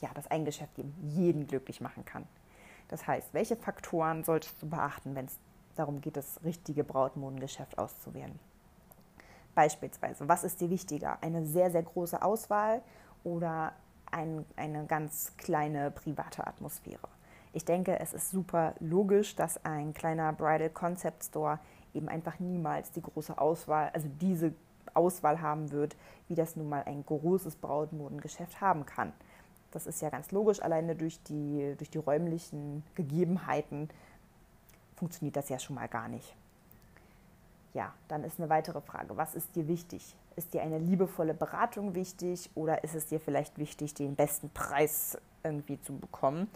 ja, 0.00 0.10
das 0.14 0.28
ein 0.32 0.44
Geschäft 0.44 0.76
eben 0.80 0.94
jeden 1.14 1.46
glücklich 1.46 1.80
machen 1.80 2.04
kann. 2.04 2.26
Das 2.88 3.06
heißt, 3.06 3.32
welche 3.34 3.56
Faktoren 3.56 4.24
solltest 4.24 4.60
du 4.60 4.68
beachten, 4.68 5.14
wenn 5.14 5.26
es 5.26 5.38
darum 5.74 6.00
geht, 6.00 6.16
das 6.16 6.40
richtige 6.44 6.84
Brautmodengeschäft 6.84 7.78
auszuwählen? 7.78 8.38
Beispielsweise, 9.54 10.28
was 10.28 10.44
ist 10.44 10.60
dir 10.60 10.70
wichtiger? 10.70 11.18
Eine 11.22 11.46
sehr, 11.46 11.70
sehr 11.70 11.82
große 11.82 12.20
Auswahl 12.22 12.82
oder 13.22 13.72
ein, 14.10 14.44
eine 14.56 14.86
ganz 14.86 15.36
kleine 15.36 15.90
private 15.90 16.46
Atmosphäre. 16.46 17.08
Ich 17.52 17.64
denke, 17.64 18.00
es 18.00 18.12
ist 18.12 18.30
super 18.30 18.74
logisch, 18.80 19.36
dass 19.36 19.64
ein 19.64 19.94
kleiner 19.94 20.32
Bridal 20.32 20.70
Concept 20.70 21.24
Store 21.24 21.60
eben 21.92 22.08
einfach 22.08 22.40
niemals 22.40 22.90
die 22.90 23.02
große 23.02 23.38
Auswahl, 23.38 23.90
also 23.92 24.08
diese 24.20 24.52
Auswahl 24.92 25.40
haben 25.40 25.70
wird, 25.70 25.96
wie 26.28 26.34
das 26.34 26.56
nun 26.56 26.68
mal 26.68 26.82
ein 26.84 27.04
großes 27.06 27.56
Brautmodengeschäft 27.56 28.60
haben 28.60 28.86
kann. 28.86 29.12
Das 29.70 29.86
ist 29.86 30.02
ja 30.02 30.10
ganz 30.10 30.30
logisch, 30.30 30.62
alleine 30.62 30.94
durch 30.94 31.22
die, 31.24 31.74
durch 31.76 31.90
die 31.90 31.98
räumlichen 31.98 32.84
Gegebenheiten 32.94 33.88
funktioniert 34.96 35.36
das 35.36 35.48
ja 35.48 35.58
schon 35.58 35.76
mal 35.76 35.88
gar 35.88 36.08
nicht. 36.08 36.34
Ja, 37.74 37.92
dann 38.06 38.22
ist 38.22 38.38
eine 38.38 38.48
weitere 38.48 38.80
Frage, 38.80 39.16
was 39.16 39.34
ist 39.34 39.56
dir 39.56 39.66
wichtig? 39.66 40.14
Ist 40.36 40.54
dir 40.54 40.62
eine 40.62 40.78
liebevolle 40.78 41.34
Beratung 41.34 41.94
wichtig 41.94 42.50
oder 42.54 42.84
ist 42.84 42.94
es 42.94 43.06
dir 43.06 43.20
vielleicht 43.20 43.58
wichtig, 43.58 43.94
den 43.94 44.14
besten 44.14 44.48
Preis 44.50 45.18
irgendwie 45.42 45.80
zu 45.80 45.96
bekommen? 45.96 46.48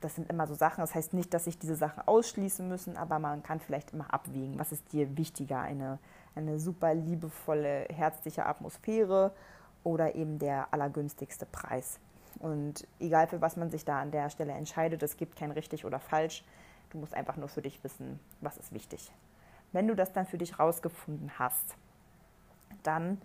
Das 0.00 0.14
sind 0.14 0.30
immer 0.30 0.46
so 0.46 0.54
Sachen, 0.54 0.80
das 0.80 0.94
heißt 0.94 1.14
nicht, 1.14 1.32
dass 1.34 1.44
sich 1.44 1.58
diese 1.58 1.76
Sachen 1.76 2.06
ausschließen 2.06 2.66
müssen, 2.68 2.96
aber 2.96 3.18
man 3.18 3.42
kann 3.42 3.60
vielleicht 3.60 3.92
immer 3.92 4.12
abwägen, 4.12 4.58
was 4.58 4.72
ist 4.72 4.92
dir 4.92 5.16
wichtiger, 5.16 5.60
eine, 5.60 5.98
eine 6.34 6.58
super 6.58 6.94
liebevolle, 6.94 7.86
herzliche 7.90 8.46
Atmosphäre 8.46 9.32
oder 9.84 10.14
eben 10.14 10.38
der 10.38 10.72
allergünstigste 10.72 11.46
Preis. 11.46 11.98
Und 12.38 12.86
egal 13.00 13.26
für 13.26 13.40
was 13.40 13.56
man 13.56 13.70
sich 13.70 13.84
da 13.84 14.00
an 14.00 14.10
der 14.10 14.30
Stelle 14.30 14.52
entscheidet, 14.52 15.02
es 15.02 15.16
gibt 15.16 15.36
kein 15.36 15.50
richtig 15.50 15.84
oder 15.84 15.98
falsch. 15.98 16.44
Du 16.90 16.98
musst 16.98 17.14
einfach 17.14 17.36
nur 17.36 17.48
für 17.48 17.62
dich 17.62 17.82
wissen, 17.84 18.20
was 18.40 18.56
ist 18.56 18.72
wichtig. 18.72 19.12
Wenn 19.72 19.88
du 19.88 19.94
das 19.94 20.12
dann 20.12 20.26
für 20.26 20.38
dich 20.38 20.58
rausgefunden 20.58 21.38
hast, 21.38 21.76
dann 22.82 23.20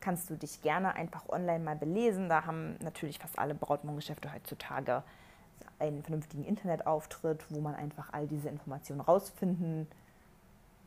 kannst 0.00 0.28
du 0.28 0.36
dich 0.36 0.60
gerne 0.60 0.94
einfach 0.94 1.28
online 1.28 1.64
mal 1.64 1.76
belesen. 1.76 2.28
Da 2.28 2.44
haben 2.44 2.76
natürlich 2.80 3.18
fast 3.18 3.38
alle 3.38 3.54
Brautmodengeschäfte 3.54 4.32
heutzutage 4.32 5.02
einen 5.78 6.02
vernünftigen 6.02 6.44
Internetauftritt, 6.44 7.46
wo 7.50 7.60
man 7.60 7.74
einfach 7.74 8.12
all 8.12 8.26
diese 8.26 8.48
Informationen 8.48 9.00
rausfinden 9.00 9.88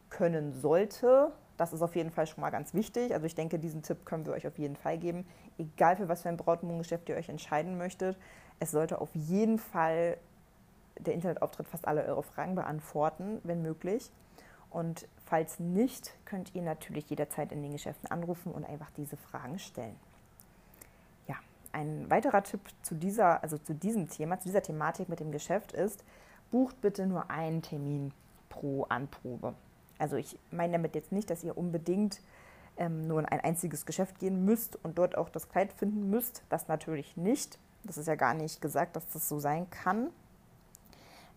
können 0.09 0.53
sollte. 0.53 1.31
Das 1.57 1.73
ist 1.73 1.81
auf 1.81 1.95
jeden 1.95 2.11
Fall 2.11 2.27
schon 2.27 2.41
mal 2.41 2.51
ganz 2.51 2.73
wichtig. 2.73 3.13
Also 3.13 3.25
ich 3.25 3.35
denke, 3.35 3.57
diesen 3.57 3.81
Tipp 3.81 4.05
können 4.05 4.25
wir 4.25 4.33
euch 4.33 4.47
auf 4.47 4.57
jeden 4.59 4.75
Fall 4.75 4.97
geben. 4.97 5.25
Egal 5.57 5.97
für 5.97 6.07
was 6.07 6.21
für 6.21 6.29
ein 6.29 6.37
Brautmodengeschäft 6.37 7.09
ihr 7.09 7.15
euch 7.15 7.29
entscheiden 7.29 7.77
möchtet, 7.77 8.17
es 8.59 8.71
sollte 8.71 9.01
auf 9.01 9.09
jeden 9.13 9.57
Fall 9.57 10.17
der 10.99 11.13
Internetauftritt 11.13 11.67
fast 11.67 11.87
alle 11.87 12.05
eure 12.05 12.23
Fragen 12.23 12.55
beantworten, 12.55 13.39
wenn 13.43 13.61
möglich. 13.61 14.11
Und 14.69 15.07
falls 15.25 15.59
nicht, 15.59 16.13
könnt 16.25 16.53
ihr 16.53 16.61
natürlich 16.61 17.09
jederzeit 17.09 17.51
in 17.51 17.61
den 17.61 17.71
Geschäften 17.71 18.11
anrufen 18.11 18.51
und 18.51 18.65
einfach 18.65 18.91
diese 18.97 19.17
Fragen 19.17 19.59
stellen. 19.59 19.95
Ja, 21.27 21.35
ein 21.71 22.09
weiterer 22.09 22.43
Tipp 22.43 22.61
zu 22.81 22.95
dieser, 22.95 23.41
also 23.43 23.57
zu 23.57 23.73
diesem 23.73 24.09
Thema, 24.09 24.39
zu 24.39 24.49
dieser 24.49 24.61
Thematik 24.61 25.09
mit 25.09 25.19
dem 25.19 25.31
Geschäft 25.31 25.71
ist, 25.71 26.03
bucht 26.51 26.79
bitte 26.81 27.05
nur 27.05 27.29
einen 27.29 27.61
Termin 27.61 28.11
pro 28.49 28.83
Anprobe. 28.83 29.53
Also 29.97 30.15
ich 30.15 30.37
meine 30.51 30.73
damit 30.73 30.95
jetzt 30.95 31.11
nicht, 31.11 31.29
dass 31.29 31.43
ihr 31.43 31.57
unbedingt 31.57 32.21
ähm, 32.77 33.07
nur 33.07 33.19
in 33.19 33.25
ein 33.25 33.39
einziges 33.39 33.85
Geschäft 33.85 34.19
gehen 34.19 34.45
müsst 34.45 34.77
und 34.83 34.97
dort 34.97 35.17
auch 35.17 35.29
das 35.29 35.49
Kleid 35.49 35.73
finden 35.73 36.09
müsst. 36.09 36.43
Das 36.49 36.67
natürlich 36.67 37.17
nicht. 37.17 37.57
Das 37.83 37.97
ist 37.97 38.07
ja 38.07 38.15
gar 38.15 38.33
nicht 38.33 38.61
gesagt, 38.61 38.95
dass 38.95 39.09
das 39.09 39.27
so 39.27 39.39
sein 39.39 39.69
kann. 39.69 40.09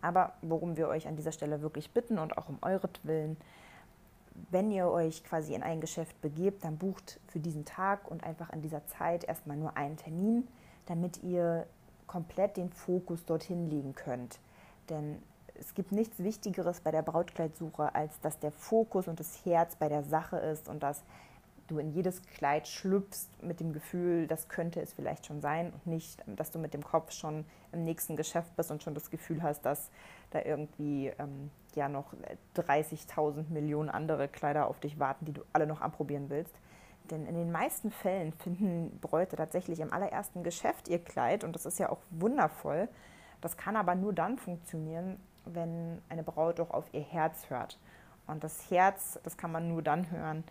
Aber 0.03 0.33
worum 0.43 0.77
wir 0.77 0.89
euch 0.89 1.07
an 1.07 1.17
dieser 1.17 1.33
Stelle 1.33 1.63
wirklich 1.63 1.91
bitten 1.91 2.19
und 2.19 2.39
auch 2.39 2.49
um 2.49 2.59
euretwillen, 2.63 3.37
wenn 4.51 4.71
ihr 4.71 4.89
euch 4.89 5.25
quasi 5.25 5.55
in 5.55 5.63
ein 5.63 5.81
Geschäft 5.81 6.21
begebt, 6.23 6.65
dann 6.65 6.79
bucht 6.79 7.21
für 7.27 7.41
diesen 7.41 7.65
Tag 7.65 8.11
und 8.11 8.25
einfach 8.25 8.53
in 8.53 8.63
dieser 8.63 8.87
Zeit 8.87 9.25
erstmal 9.25 9.57
nur 9.57 9.77
einen 9.77 9.97
Termin, 9.97 10.49
damit 10.87 11.23
ihr 11.23 11.67
komplett 12.07 12.57
den 12.57 12.71
Fokus 12.71 13.25
dorthin 13.25 13.69
legen 13.69 13.95
könnt. 13.95 14.39
Denn 14.89 15.21
es 15.55 15.75
gibt 15.75 15.93
nichts 15.93 16.19
Wichtigeres 16.19 16.81
bei 16.81 16.91
der 16.91 17.03
Brautkleidsuche, 17.03 17.95
als 17.95 18.19
dass 18.21 18.39
der 18.39 18.51
Fokus 18.51 19.09
und 19.09 19.21
das 19.21 19.45
Herz 19.45 19.77
bei 19.77 19.89
der 19.89 20.03
Sache 20.03 20.39
ist 20.39 20.69
und 20.69 20.83
dass 20.83 21.03
du 21.71 21.79
in 21.79 21.91
jedes 21.91 22.23
Kleid 22.23 22.67
schlüpfst 22.67 23.29
mit 23.43 23.61
dem 23.61 23.73
Gefühl, 23.73 24.27
das 24.27 24.49
könnte 24.49 24.81
es 24.81 24.93
vielleicht 24.93 25.27
schon 25.27 25.41
sein 25.41 25.73
und 25.73 25.87
nicht, 25.87 26.23
dass 26.27 26.51
du 26.51 26.59
mit 26.59 26.75
dem 26.75 26.83
Kopf 26.83 27.13
schon 27.13 27.45
im 27.73 27.85
nächsten 27.85 28.17
Geschäft 28.17 28.55
bist 28.57 28.71
und 28.71 28.83
schon 28.83 28.95
das 28.95 29.11
Gefühl 29.11 29.43
hast, 29.43 29.63
dass 29.63 29.91
da 30.31 30.43
irgendwie 30.43 31.13
ähm, 31.19 31.51
ja 31.75 31.89
noch 31.89 32.13
30.000 32.57 33.51
Millionen 33.51 33.89
andere 33.89 34.29
Kleider 34.29 34.67
auf 34.67 34.81
dich 34.81 34.99
warten, 34.99 35.25
die 35.25 35.33
du 35.33 35.43
alle 35.53 35.67
noch 35.67 35.81
anprobieren 35.81 36.31
willst. 36.31 36.55
Denn 37.11 37.27
in 37.27 37.35
den 37.35 37.51
meisten 37.51 37.91
Fällen 37.91 38.33
finden 38.33 38.99
Bräute 39.01 39.37
tatsächlich 39.37 39.81
im 39.81 39.93
allerersten 39.93 40.43
Geschäft 40.43 40.89
ihr 40.89 41.03
Kleid 41.03 41.45
und 41.45 41.55
das 41.55 41.67
ist 41.67 41.79
ja 41.79 41.91
auch 41.91 42.01
wundervoll. 42.11 42.89
Das 43.41 43.57
kann 43.57 43.77
aber 43.77 43.95
nur 43.95 44.13
dann 44.13 44.39
funktionieren, 44.39 45.19
wenn 45.45 46.01
eine 46.09 46.23
Braut 46.23 46.59
doch 46.59 46.71
auf 46.71 46.85
ihr 46.93 47.01
Herz 47.01 47.49
hört. 47.49 47.79
Und 48.27 48.45
das 48.45 48.71
Herz, 48.71 49.19
das 49.25 49.37
kann 49.37 49.51
man 49.51 49.69
nur 49.69 49.83
dann 49.83 50.11
hören, 50.11 50.45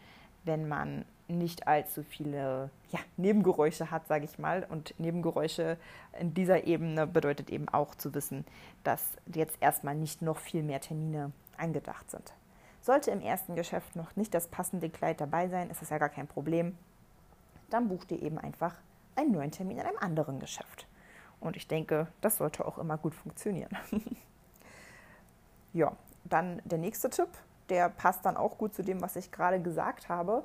wenn 0.50 0.68
man 0.68 1.06
nicht 1.28 1.68
allzu 1.68 2.02
viele 2.02 2.72
ja, 2.90 2.98
Nebengeräusche 3.16 3.92
hat, 3.92 4.08
sage 4.08 4.26
ich 4.26 4.40
mal. 4.40 4.66
Und 4.68 4.96
Nebengeräusche 4.98 5.78
in 6.20 6.34
dieser 6.34 6.64
Ebene 6.64 7.06
bedeutet 7.06 7.52
eben 7.52 7.70
auch 7.70 7.94
zu 7.94 8.16
wissen, 8.16 8.46
dass 8.84 9.04
jetzt 9.32 9.58
erstmal 9.62 9.94
nicht 9.94 10.24
noch 10.24 10.40
viel 10.40 10.64
mehr 10.64 10.82
Termine 10.82 11.32
angedacht 11.56 12.10
sind. 12.10 12.34
Sollte 12.82 13.12
im 13.12 13.22
ersten 13.22 13.56
Geschäft 13.56 13.96
noch 13.96 14.16
nicht 14.16 14.34
das 14.34 14.48
passende 14.48 14.90
Kleid 14.90 15.22
dabei 15.22 15.50
sein, 15.50 15.70
ist 15.70 15.84
das 15.84 15.92
ja 15.92 16.00
gar 16.00 16.10
kein 16.10 16.28
Problem. 16.28 16.76
Dann 17.70 17.90
bucht 17.90 18.12
ihr 18.12 18.24
eben 18.24 18.40
einfach 18.40 18.74
einen 19.16 19.32
neuen 19.32 19.52
Termin 19.52 19.78
in 19.78 19.86
einem 19.86 20.00
anderen 20.00 20.40
Geschäft. 20.40 20.88
Und 21.40 21.58
ich 21.58 21.68
denke, 21.68 22.08
das 22.22 22.38
sollte 22.38 22.66
auch 22.66 22.80
immer 22.80 22.98
gut 22.98 23.14
funktionieren. 23.14 23.78
ja, 25.74 25.96
dann 26.24 26.60
der 26.66 26.80
nächste 26.80 27.12
Tipp, 27.12 27.30
der 27.70 27.90
passt 27.90 28.26
dann 28.26 28.38
auch 28.38 28.58
gut 28.58 28.74
zu 28.74 28.84
dem, 28.84 29.02
was 29.02 29.16
ich 29.16 29.32
gerade 29.32 29.62
gesagt 29.62 30.10
habe, 30.10 30.44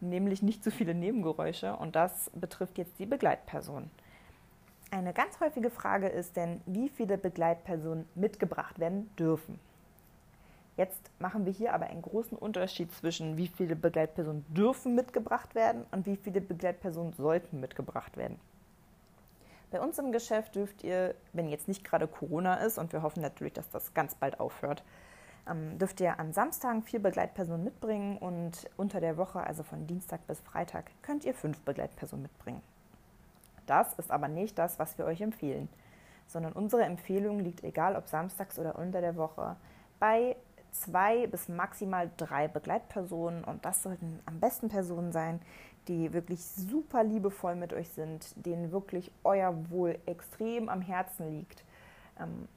nämlich 0.00 0.42
nicht 0.42 0.62
zu 0.62 0.70
viele 0.70 0.94
Nebengeräusche. 0.94 1.76
Und 1.76 1.96
das 1.96 2.30
betrifft 2.34 2.78
jetzt 2.78 2.98
die 2.98 3.06
Begleitperson. 3.06 3.90
Eine 4.90 5.12
ganz 5.12 5.40
häufige 5.40 5.70
Frage 5.70 6.08
ist 6.08 6.36
denn, 6.36 6.60
wie 6.66 6.88
viele 6.88 7.18
Begleitpersonen 7.18 8.08
mitgebracht 8.14 8.78
werden 8.78 9.10
dürfen. 9.16 9.58
Jetzt 10.76 11.10
machen 11.18 11.46
wir 11.46 11.52
hier 11.52 11.72
aber 11.72 11.86
einen 11.86 12.02
großen 12.02 12.36
Unterschied 12.36 12.92
zwischen, 12.92 13.36
wie 13.36 13.48
viele 13.48 13.74
Begleitpersonen 13.74 14.44
dürfen 14.48 14.94
mitgebracht 14.94 15.54
werden 15.54 15.86
und 15.90 16.04
wie 16.06 16.16
viele 16.16 16.40
Begleitpersonen 16.40 17.14
sollten 17.14 17.60
mitgebracht 17.60 18.16
werden. 18.16 18.38
Bei 19.70 19.80
uns 19.80 19.98
im 19.98 20.12
Geschäft 20.12 20.54
dürft 20.54 20.84
ihr, 20.84 21.14
wenn 21.32 21.48
jetzt 21.48 21.66
nicht 21.66 21.82
gerade 21.82 22.06
Corona 22.06 22.56
ist, 22.56 22.78
und 22.78 22.92
wir 22.92 23.02
hoffen 23.02 23.22
natürlich, 23.22 23.54
dass 23.54 23.68
das 23.70 23.94
ganz 23.94 24.14
bald 24.14 24.38
aufhört, 24.38 24.84
ähm, 25.48 25.78
dürft 25.78 26.00
ihr 26.00 26.18
an 26.18 26.32
Samstagen 26.32 26.82
vier 26.82 27.02
Begleitpersonen 27.02 27.64
mitbringen 27.64 28.18
und 28.18 28.68
unter 28.76 29.00
der 29.00 29.16
Woche, 29.16 29.40
also 29.40 29.62
von 29.62 29.86
Dienstag 29.86 30.26
bis 30.26 30.40
Freitag, 30.40 30.90
könnt 31.02 31.24
ihr 31.24 31.34
fünf 31.34 31.60
Begleitpersonen 31.62 32.22
mitbringen. 32.22 32.62
Das 33.66 33.94
ist 33.94 34.10
aber 34.10 34.28
nicht 34.28 34.58
das, 34.58 34.78
was 34.78 34.96
wir 34.98 35.04
euch 35.04 35.20
empfehlen, 35.20 35.68
sondern 36.26 36.52
unsere 36.52 36.84
Empfehlung 36.84 37.40
liegt, 37.40 37.64
egal 37.64 37.96
ob 37.96 38.08
samstags 38.08 38.58
oder 38.58 38.78
unter 38.78 39.00
der 39.00 39.16
Woche, 39.16 39.56
bei 39.98 40.36
zwei 40.70 41.26
bis 41.26 41.48
maximal 41.48 42.10
drei 42.16 42.48
Begleitpersonen 42.48 43.44
und 43.44 43.64
das 43.64 43.82
sollten 43.82 44.20
am 44.26 44.40
besten 44.40 44.68
Personen 44.68 45.12
sein, 45.12 45.40
die 45.88 46.12
wirklich 46.12 46.44
super 46.44 47.04
liebevoll 47.04 47.54
mit 47.54 47.72
euch 47.72 47.88
sind, 47.90 48.26
denen 48.44 48.72
wirklich 48.72 49.10
euer 49.24 49.70
Wohl 49.70 49.98
extrem 50.06 50.68
am 50.68 50.82
Herzen 50.82 51.30
liegt. 51.30 51.64
Ähm, 52.20 52.48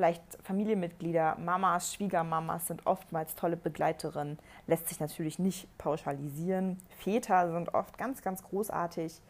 vielleicht 0.00 0.38
Familienmitglieder, 0.44 1.36
Mamas, 1.38 1.92
Schwiegermamas 1.92 2.68
sind 2.68 2.86
oftmals 2.86 3.34
tolle 3.34 3.58
Begleiterinnen, 3.58 4.38
lässt 4.66 4.88
sich 4.88 4.98
natürlich 4.98 5.38
nicht 5.38 5.68
pauschalisieren. 5.76 6.78
Väter 7.00 7.52
sind 7.52 7.74
oft 7.74 7.98
ganz, 7.98 8.22
ganz 8.22 8.42
großartig. 8.42 9.20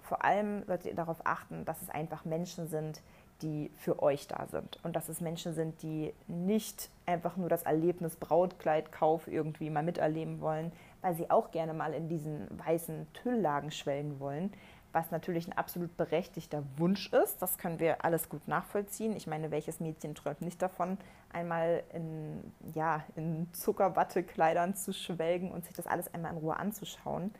Vor 0.00 0.24
allem 0.24 0.64
solltet 0.64 0.86
ihr 0.86 0.94
darauf 0.94 1.18
achten, 1.24 1.66
dass 1.66 1.82
es 1.82 1.90
einfach 1.90 2.24
Menschen 2.24 2.68
sind, 2.68 3.02
die 3.42 3.70
für 3.76 4.02
euch 4.02 4.26
da 4.26 4.46
sind. 4.46 4.80
Und 4.82 4.96
dass 4.96 5.10
es 5.10 5.20
Menschen 5.20 5.52
sind, 5.52 5.82
die 5.82 6.14
nicht 6.26 6.88
einfach 7.04 7.36
nur 7.36 7.50
das 7.50 7.64
Erlebnis 7.64 8.16
Brautkleidkauf 8.16 9.28
irgendwie 9.28 9.68
mal 9.68 9.82
miterleben 9.82 10.40
wollen, 10.40 10.72
weil 11.02 11.16
sie 11.16 11.30
auch 11.30 11.50
gerne 11.50 11.74
mal 11.74 11.92
in 11.92 12.08
diesen 12.08 12.48
weißen 12.58 13.08
Tülllagen 13.12 13.70
schwellen 13.70 14.18
wollen, 14.20 14.54
was 14.98 15.12
natürlich 15.12 15.46
ein 15.46 15.56
absolut 15.56 15.96
berechtigter 15.96 16.64
Wunsch 16.76 17.12
ist. 17.12 17.40
Das 17.40 17.56
können 17.56 17.78
wir 17.78 18.04
alles 18.04 18.28
gut 18.28 18.48
nachvollziehen. 18.48 19.14
Ich 19.14 19.28
meine, 19.28 19.52
welches 19.52 19.78
Mädchen 19.78 20.16
träumt 20.16 20.42
nicht 20.42 20.60
davon, 20.60 20.98
einmal 21.32 21.84
in, 21.92 22.52
ja, 22.74 23.04
in 23.14 23.46
Zuckerwattekleidern 23.52 24.74
zu 24.74 24.92
schwelgen 24.92 25.52
und 25.52 25.64
sich 25.64 25.74
das 25.74 25.86
alles 25.86 26.12
einmal 26.12 26.32
in 26.32 26.38
Ruhe 26.38 26.56
anzuschauen. 26.56 27.32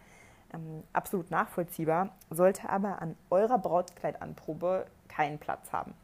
Ähm, 0.54 0.84
absolut 0.92 1.32
nachvollziehbar, 1.32 2.10
sollte 2.30 2.68
aber 2.70 3.02
an 3.02 3.16
eurer 3.28 3.58
Brautkleidanprobe 3.58 4.86
keinen 5.08 5.38
Platz 5.38 5.72
haben, 5.72 5.94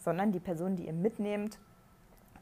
sondern 0.00 0.32
die 0.32 0.40
Personen, 0.40 0.74
die 0.74 0.86
ihr 0.86 0.92
mitnehmt, 0.92 1.58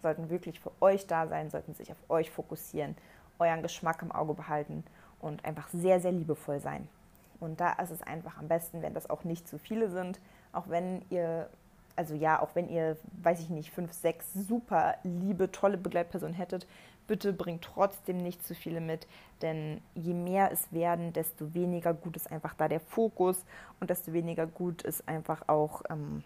sollten 0.00 0.30
wirklich 0.30 0.60
für 0.60 0.72
euch 0.80 1.06
da 1.06 1.26
sein, 1.28 1.50
sollten 1.50 1.74
sich 1.74 1.92
auf 1.92 1.98
euch 2.08 2.30
fokussieren, 2.30 2.96
euren 3.38 3.62
Geschmack 3.62 4.00
im 4.00 4.12
Auge 4.12 4.32
behalten 4.32 4.82
und 5.20 5.44
einfach 5.44 5.68
sehr, 5.68 6.00
sehr 6.00 6.12
liebevoll 6.12 6.58
sein. 6.60 6.88
Und 7.40 7.60
da 7.60 7.72
ist 7.74 7.90
es 7.90 8.02
einfach 8.02 8.38
am 8.38 8.48
besten, 8.48 8.82
wenn 8.82 8.94
das 8.94 9.10
auch 9.10 9.24
nicht 9.24 9.48
zu 9.48 9.58
viele 9.58 9.90
sind, 9.90 10.20
auch 10.52 10.68
wenn 10.68 11.02
ihr, 11.10 11.48
also 11.96 12.14
ja, 12.14 12.40
auch 12.40 12.50
wenn 12.54 12.68
ihr, 12.68 12.96
weiß 13.22 13.40
ich 13.40 13.50
nicht, 13.50 13.70
fünf, 13.70 13.92
sechs 13.92 14.32
super 14.32 14.94
liebe, 15.02 15.52
tolle 15.52 15.76
Begleitpersonen 15.76 16.34
hättet, 16.34 16.66
bitte 17.06 17.32
bringt 17.32 17.62
trotzdem 17.62 18.18
nicht 18.18 18.44
zu 18.44 18.54
viele 18.54 18.80
mit, 18.80 19.06
denn 19.42 19.80
je 19.94 20.14
mehr 20.14 20.50
es 20.50 20.72
werden, 20.72 21.12
desto 21.12 21.54
weniger 21.54 21.94
gut 21.94 22.16
ist 22.16 22.30
einfach 22.30 22.54
da 22.54 22.68
der 22.68 22.80
Fokus 22.80 23.44
und 23.80 23.90
desto 23.90 24.12
weniger 24.12 24.46
gut 24.46 24.82
ist 24.82 25.06
einfach 25.08 25.48
auch 25.48 25.82
ähm, 25.90 26.24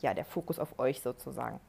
ja, 0.00 0.14
der 0.14 0.24
Fokus 0.24 0.58
auf 0.58 0.78
euch 0.78 1.00
sozusagen. 1.00 1.60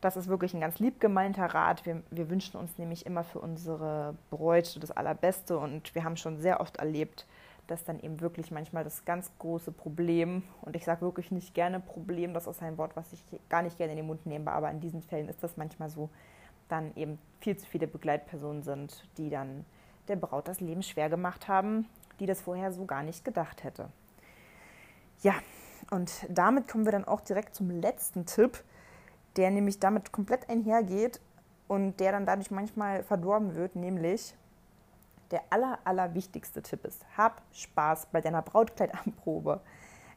Das 0.00 0.16
ist 0.18 0.28
wirklich 0.28 0.52
ein 0.52 0.60
ganz 0.60 0.78
lieb 0.80 1.00
gemeinter 1.00 1.46
Rat. 1.46 1.86
Wir, 1.86 2.02
wir 2.10 2.28
wünschen 2.28 2.58
uns 2.58 2.76
nämlich 2.76 3.06
immer 3.06 3.24
für 3.24 3.38
unsere 3.38 4.14
Bräute 4.28 4.78
das 4.78 4.90
Allerbeste 4.90 5.56
und 5.56 5.94
wir 5.94 6.04
haben 6.04 6.18
schon 6.18 6.38
sehr 6.38 6.60
oft 6.60 6.76
erlebt, 6.76 7.26
dass 7.66 7.84
dann 7.84 8.00
eben 8.00 8.20
wirklich 8.20 8.50
manchmal 8.50 8.84
das 8.84 9.04
ganz 9.04 9.30
große 9.38 9.72
Problem, 9.72 10.42
und 10.62 10.76
ich 10.76 10.84
sage 10.84 11.02
wirklich 11.02 11.30
nicht 11.30 11.54
gerne 11.54 11.80
Problem, 11.80 12.34
das 12.34 12.46
ist 12.46 12.62
ein 12.62 12.78
Wort, 12.78 12.96
was 12.96 13.12
ich 13.12 13.22
gar 13.48 13.62
nicht 13.62 13.78
gerne 13.78 13.92
in 13.92 13.98
den 13.98 14.06
Mund 14.06 14.26
nehme, 14.26 14.52
aber 14.52 14.70
in 14.70 14.80
diesen 14.80 15.02
Fällen 15.02 15.28
ist 15.28 15.42
das 15.42 15.56
manchmal 15.56 15.88
so, 15.88 16.10
dann 16.68 16.94
eben 16.96 17.18
viel 17.40 17.56
zu 17.56 17.66
viele 17.66 17.86
Begleitpersonen 17.86 18.62
sind, 18.62 19.08
die 19.16 19.30
dann 19.30 19.64
der 20.08 20.16
Braut 20.16 20.48
das 20.48 20.60
Leben 20.60 20.82
schwer 20.82 21.08
gemacht 21.08 21.48
haben, 21.48 21.86
die 22.20 22.26
das 22.26 22.40
vorher 22.40 22.72
so 22.72 22.84
gar 22.84 23.02
nicht 23.02 23.24
gedacht 23.24 23.64
hätte. 23.64 23.88
Ja, 25.22 25.34
und 25.90 26.26
damit 26.28 26.68
kommen 26.68 26.84
wir 26.84 26.92
dann 26.92 27.04
auch 27.04 27.20
direkt 27.20 27.54
zum 27.54 27.70
letzten 27.70 28.26
Tipp, 28.26 28.62
der 29.36 29.50
nämlich 29.50 29.78
damit 29.80 30.12
komplett 30.12 30.48
einhergeht 30.48 31.20
und 31.68 31.98
der 31.98 32.12
dann 32.12 32.26
dadurch 32.26 32.50
manchmal 32.50 33.02
verdorben 33.02 33.54
wird, 33.54 33.76
nämlich 33.76 34.34
der 35.30 35.42
aller, 35.50 35.78
aller 35.84 36.14
wichtigste 36.14 36.62
Tipp 36.62 36.84
ist, 36.84 37.04
hab 37.16 37.42
Spaß 37.52 38.06
bei 38.12 38.20
deiner 38.20 38.42
Brautkleidanprobe. 38.42 39.60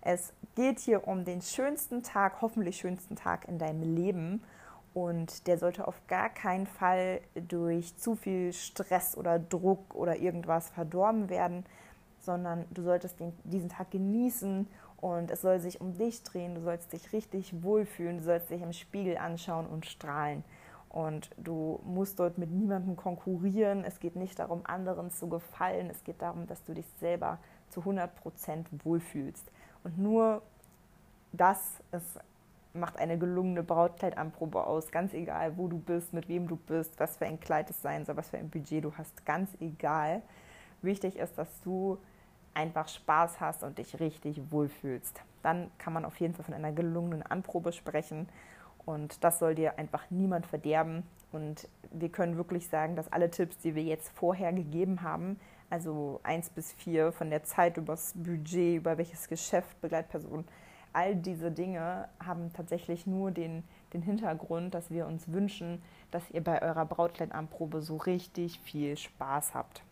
Es 0.01 0.33
geht 0.55 0.79
hier 0.79 1.07
um 1.07 1.25
den 1.25 1.41
schönsten 1.41 2.03
Tag, 2.03 2.41
hoffentlich 2.41 2.77
schönsten 2.77 3.15
Tag 3.15 3.47
in 3.47 3.59
deinem 3.59 3.95
Leben 3.95 4.43
und 4.93 5.47
der 5.47 5.57
sollte 5.57 5.87
auf 5.87 6.01
gar 6.07 6.29
keinen 6.29 6.65
Fall 6.65 7.21
durch 7.35 7.95
zu 7.97 8.15
viel 8.15 8.53
Stress 8.53 9.17
oder 9.17 9.37
Druck 9.37 9.93
oder 9.93 10.17
irgendwas 10.17 10.69
verdorben 10.69 11.29
werden, 11.29 11.65
sondern 12.19 12.65
du 12.71 12.81
solltest 12.83 13.19
den, 13.19 13.33
diesen 13.43 13.69
Tag 13.69 13.91
genießen 13.91 14.67
und 14.99 15.29
es 15.29 15.41
soll 15.41 15.59
sich 15.59 15.81
um 15.81 15.95
dich 15.97 16.23
drehen, 16.23 16.55
du 16.55 16.61
sollst 16.61 16.91
dich 16.93 17.13
richtig 17.13 17.61
wohlfühlen, 17.61 18.17
du 18.17 18.23
sollst 18.23 18.49
dich 18.49 18.61
im 18.61 18.73
Spiegel 18.73 19.17
anschauen 19.17 19.67
und 19.67 19.85
strahlen. 19.85 20.43
Und 20.97 21.29
du 21.37 21.79
musst 21.85 22.17
dort 22.17 22.39
mit 22.39 22.49
niemandem 22.49 22.95
konkurrieren. 22.95 23.83
Es 23.83 23.99
geht 23.99 24.15
nicht 24.15 24.39
darum, 24.39 24.61
anderen 24.63 25.11
zu 25.11 25.29
gefallen. 25.29 25.91
Es 25.91 26.03
geht 26.03 26.23
darum, 26.23 26.47
dass 26.47 26.63
du 26.63 26.73
dich 26.73 26.87
selber 26.99 27.37
zu 27.69 27.81
100 27.81 28.15
Prozent 28.15 28.67
wohlfühlst. 28.83 29.51
Und 29.83 29.99
nur 29.99 30.41
das 31.33 31.83
ist, 31.91 32.19
macht 32.73 32.97
eine 32.97 33.19
gelungene 33.19 33.61
Brautkleidanprobe 33.61 34.65
aus. 34.65 34.89
Ganz 34.89 35.13
egal, 35.13 35.55
wo 35.55 35.67
du 35.67 35.77
bist, 35.77 36.13
mit 36.13 36.27
wem 36.29 36.47
du 36.47 36.55
bist, 36.55 36.99
was 36.99 37.17
für 37.17 37.27
ein 37.27 37.39
Kleid 37.39 37.69
es 37.69 37.79
sein 37.79 38.03
soll, 38.03 38.17
was 38.17 38.31
für 38.31 38.39
ein 38.39 38.49
Budget 38.49 38.83
du 38.83 38.91
hast. 38.97 39.23
Ganz 39.23 39.51
egal. 39.59 40.23
Wichtig 40.81 41.17
ist, 41.17 41.37
dass 41.37 41.61
du 41.61 41.99
einfach 42.55 42.87
Spaß 42.87 43.39
hast 43.39 43.61
und 43.61 43.77
dich 43.77 43.99
richtig 43.99 44.41
wohlfühlst. 44.49 45.21
Dann 45.43 45.69
kann 45.77 45.93
man 45.93 46.05
auf 46.05 46.19
jeden 46.19 46.33
Fall 46.33 46.45
von 46.45 46.55
einer 46.55 46.71
gelungenen 46.71 47.21
Anprobe 47.21 47.71
sprechen. 47.71 48.27
Und 48.87 49.21
das 49.25 49.39
soll 49.39 49.53
dir 49.53 49.77
einfach 49.77 50.09
niemand 50.09 50.47
verderben. 50.47 51.03
Und 51.33 51.67
wir 51.91 52.07
können 52.07 52.37
wirklich 52.37 52.69
sagen, 52.69 52.95
dass 52.95 53.11
alle 53.11 53.29
Tipps, 53.29 53.57
die 53.57 53.75
wir 53.75 53.83
jetzt 53.83 54.09
vorher 54.15 54.53
gegeben 54.53 55.01
haben, 55.01 55.37
also 55.69 56.21
eins 56.23 56.49
bis 56.49 56.71
vier 56.71 57.11
von 57.11 57.29
der 57.29 57.43
Zeit 57.43 57.75
übers 57.75 58.13
Budget, 58.15 58.77
über 58.77 58.97
welches 58.97 59.27
Geschäft, 59.27 59.79
Begleitperson, 59.81 60.45
all 60.93 61.17
diese 61.17 61.51
Dinge 61.51 62.07
haben 62.25 62.53
tatsächlich 62.53 63.05
nur 63.05 63.31
den, 63.31 63.65
den 63.93 64.01
Hintergrund, 64.01 64.73
dass 64.73 64.89
wir 64.89 65.05
uns 65.05 65.29
wünschen, 65.29 65.81
dass 66.11 66.23
ihr 66.31 66.41
bei 66.41 66.61
eurer 66.61 66.85
Brautkleidanprobe 66.85 67.81
so 67.81 67.97
richtig 67.97 68.61
viel 68.61 68.95
Spaß 68.95 69.53
habt. 69.53 69.83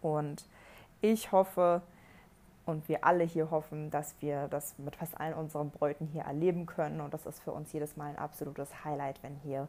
Und 0.00 0.46
ich 1.00 1.32
hoffe, 1.32 1.82
und 2.66 2.88
wir 2.88 3.04
alle 3.04 3.24
hier 3.24 3.50
hoffen, 3.50 3.90
dass 3.90 4.16
wir 4.20 4.48
das 4.48 4.76
mit 4.78 4.96
fast 4.96 5.18
allen 5.18 5.34
unseren 5.34 5.70
Bräuten 5.70 6.06
hier 6.06 6.22
erleben 6.22 6.66
können. 6.66 7.00
Und 7.00 7.14
das 7.14 7.24
ist 7.24 7.40
für 7.40 7.52
uns 7.52 7.72
jedes 7.72 7.96
Mal 7.96 8.10
ein 8.10 8.18
absolutes 8.18 8.84
Highlight, 8.84 9.22
wenn 9.22 9.36
hier 9.36 9.68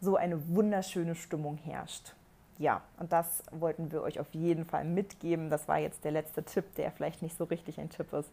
so 0.00 0.16
eine 0.16 0.48
wunderschöne 0.48 1.14
Stimmung 1.14 1.56
herrscht. 1.56 2.14
Ja, 2.58 2.82
und 2.98 3.12
das 3.12 3.42
wollten 3.50 3.90
wir 3.90 4.02
euch 4.02 4.20
auf 4.20 4.32
jeden 4.34 4.66
Fall 4.66 4.84
mitgeben. 4.84 5.48
Das 5.48 5.68
war 5.68 5.78
jetzt 5.78 6.04
der 6.04 6.12
letzte 6.12 6.42
Tipp, 6.42 6.74
der 6.76 6.92
vielleicht 6.92 7.22
nicht 7.22 7.36
so 7.36 7.44
richtig 7.44 7.80
ein 7.80 7.88
Tipp 7.88 8.12
ist. 8.12 8.30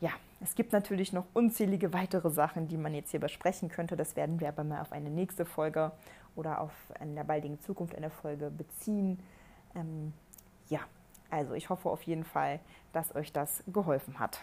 Ja, 0.00 0.10
es 0.40 0.54
gibt 0.54 0.72
natürlich 0.72 1.12
noch 1.12 1.24
unzählige 1.34 1.92
weitere 1.92 2.30
Sachen, 2.30 2.66
die 2.66 2.76
man 2.76 2.94
jetzt 2.94 3.10
hier 3.10 3.20
besprechen 3.20 3.68
könnte. 3.68 3.94
Das 3.96 4.16
werden 4.16 4.40
wir 4.40 4.48
aber 4.48 4.64
mal 4.64 4.80
auf 4.80 4.92
eine 4.92 5.10
nächste 5.10 5.44
Folge 5.44 5.92
oder 6.34 6.60
auf 6.60 6.72
in 7.00 7.14
der 7.14 7.24
baldigen 7.24 7.60
Zukunft 7.60 7.94
eine 7.94 8.10
Folge 8.10 8.50
beziehen. 8.50 9.18
Ähm, 9.74 10.14
ja, 10.68 10.80
also 11.30 11.54
ich 11.54 11.68
hoffe 11.68 11.88
auf 11.88 12.02
jeden 12.02 12.24
Fall, 12.24 12.60
dass 12.92 13.14
euch 13.14 13.32
das 13.32 13.62
geholfen 13.66 14.18
hat. 14.18 14.40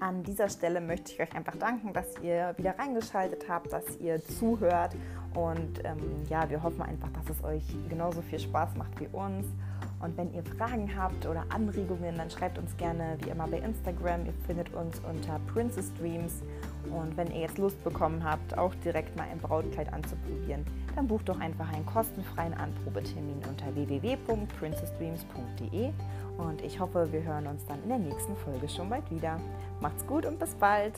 An 0.00 0.24
dieser 0.24 0.48
Stelle 0.48 0.80
möchte 0.80 1.12
ich 1.12 1.20
euch 1.20 1.34
einfach 1.34 1.56
danken, 1.56 1.92
dass 1.92 2.18
ihr 2.22 2.54
wieder 2.58 2.78
reingeschaltet 2.78 3.48
habt, 3.48 3.72
dass 3.72 3.98
ihr 3.98 4.22
zuhört 4.22 4.94
und 5.34 5.84
ähm, 5.84 6.24
ja, 6.28 6.48
wir 6.50 6.62
hoffen 6.62 6.82
einfach, 6.82 7.08
dass 7.12 7.36
es 7.36 7.44
euch 7.44 7.64
genauso 7.88 8.20
viel 8.22 8.38
Spaß 8.38 8.74
macht 8.76 9.00
wie 9.00 9.08
uns. 9.12 9.46
Und 10.00 10.16
wenn 10.16 10.34
ihr 10.34 10.42
Fragen 10.42 10.90
habt 10.96 11.26
oder 11.26 11.44
Anregungen, 11.48 12.16
dann 12.16 12.28
schreibt 12.28 12.58
uns 12.58 12.76
gerne 12.76 13.16
wie 13.22 13.30
immer 13.30 13.46
bei 13.46 13.58
Instagram. 13.58 14.26
Ihr 14.26 14.34
findet 14.46 14.74
uns 14.74 15.00
unter 15.08 15.38
Princess 15.52 15.92
Dreams. 15.94 16.42
Und 16.90 17.16
wenn 17.16 17.30
ihr 17.30 17.40
jetzt 17.40 17.56
Lust 17.58 17.82
bekommen 17.84 18.24
habt, 18.24 18.58
auch 18.58 18.74
direkt 18.84 19.16
mal 19.16 19.28
ein 19.30 19.38
Brautkleid 19.38 19.92
anzuprobieren, 19.92 20.64
dann 20.94 21.08
bucht 21.08 21.28
doch 21.28 21.40
einfach 21.40 21.72
einen 21.72 21.84
kostenfreien 21.86 22.54
Anprobetermin 22.54 23.42
unter 23.48 23.74
www.princessdreams.de. 23.74 25.90
Und 26.38 26.62
ich 26.62 26.78
hoffe, 26.80 27.12
wir 27.12 27.22
hören 27.22 27.46
uns 27.46 27.64
dann 27.66 27.82
in 27.82 27.88
der 27.88 27.98
nächsten 27.98 28.34
Folge 28.36 28.66
schon 28.68 28.90
bald 28.90 29.10
wieder. 29.10 29.40
Macht's 29.80 30.06
gut 30.06 30.26
und 30.26 30.38
bis 30.38 30.54
bald! 30.54 30.94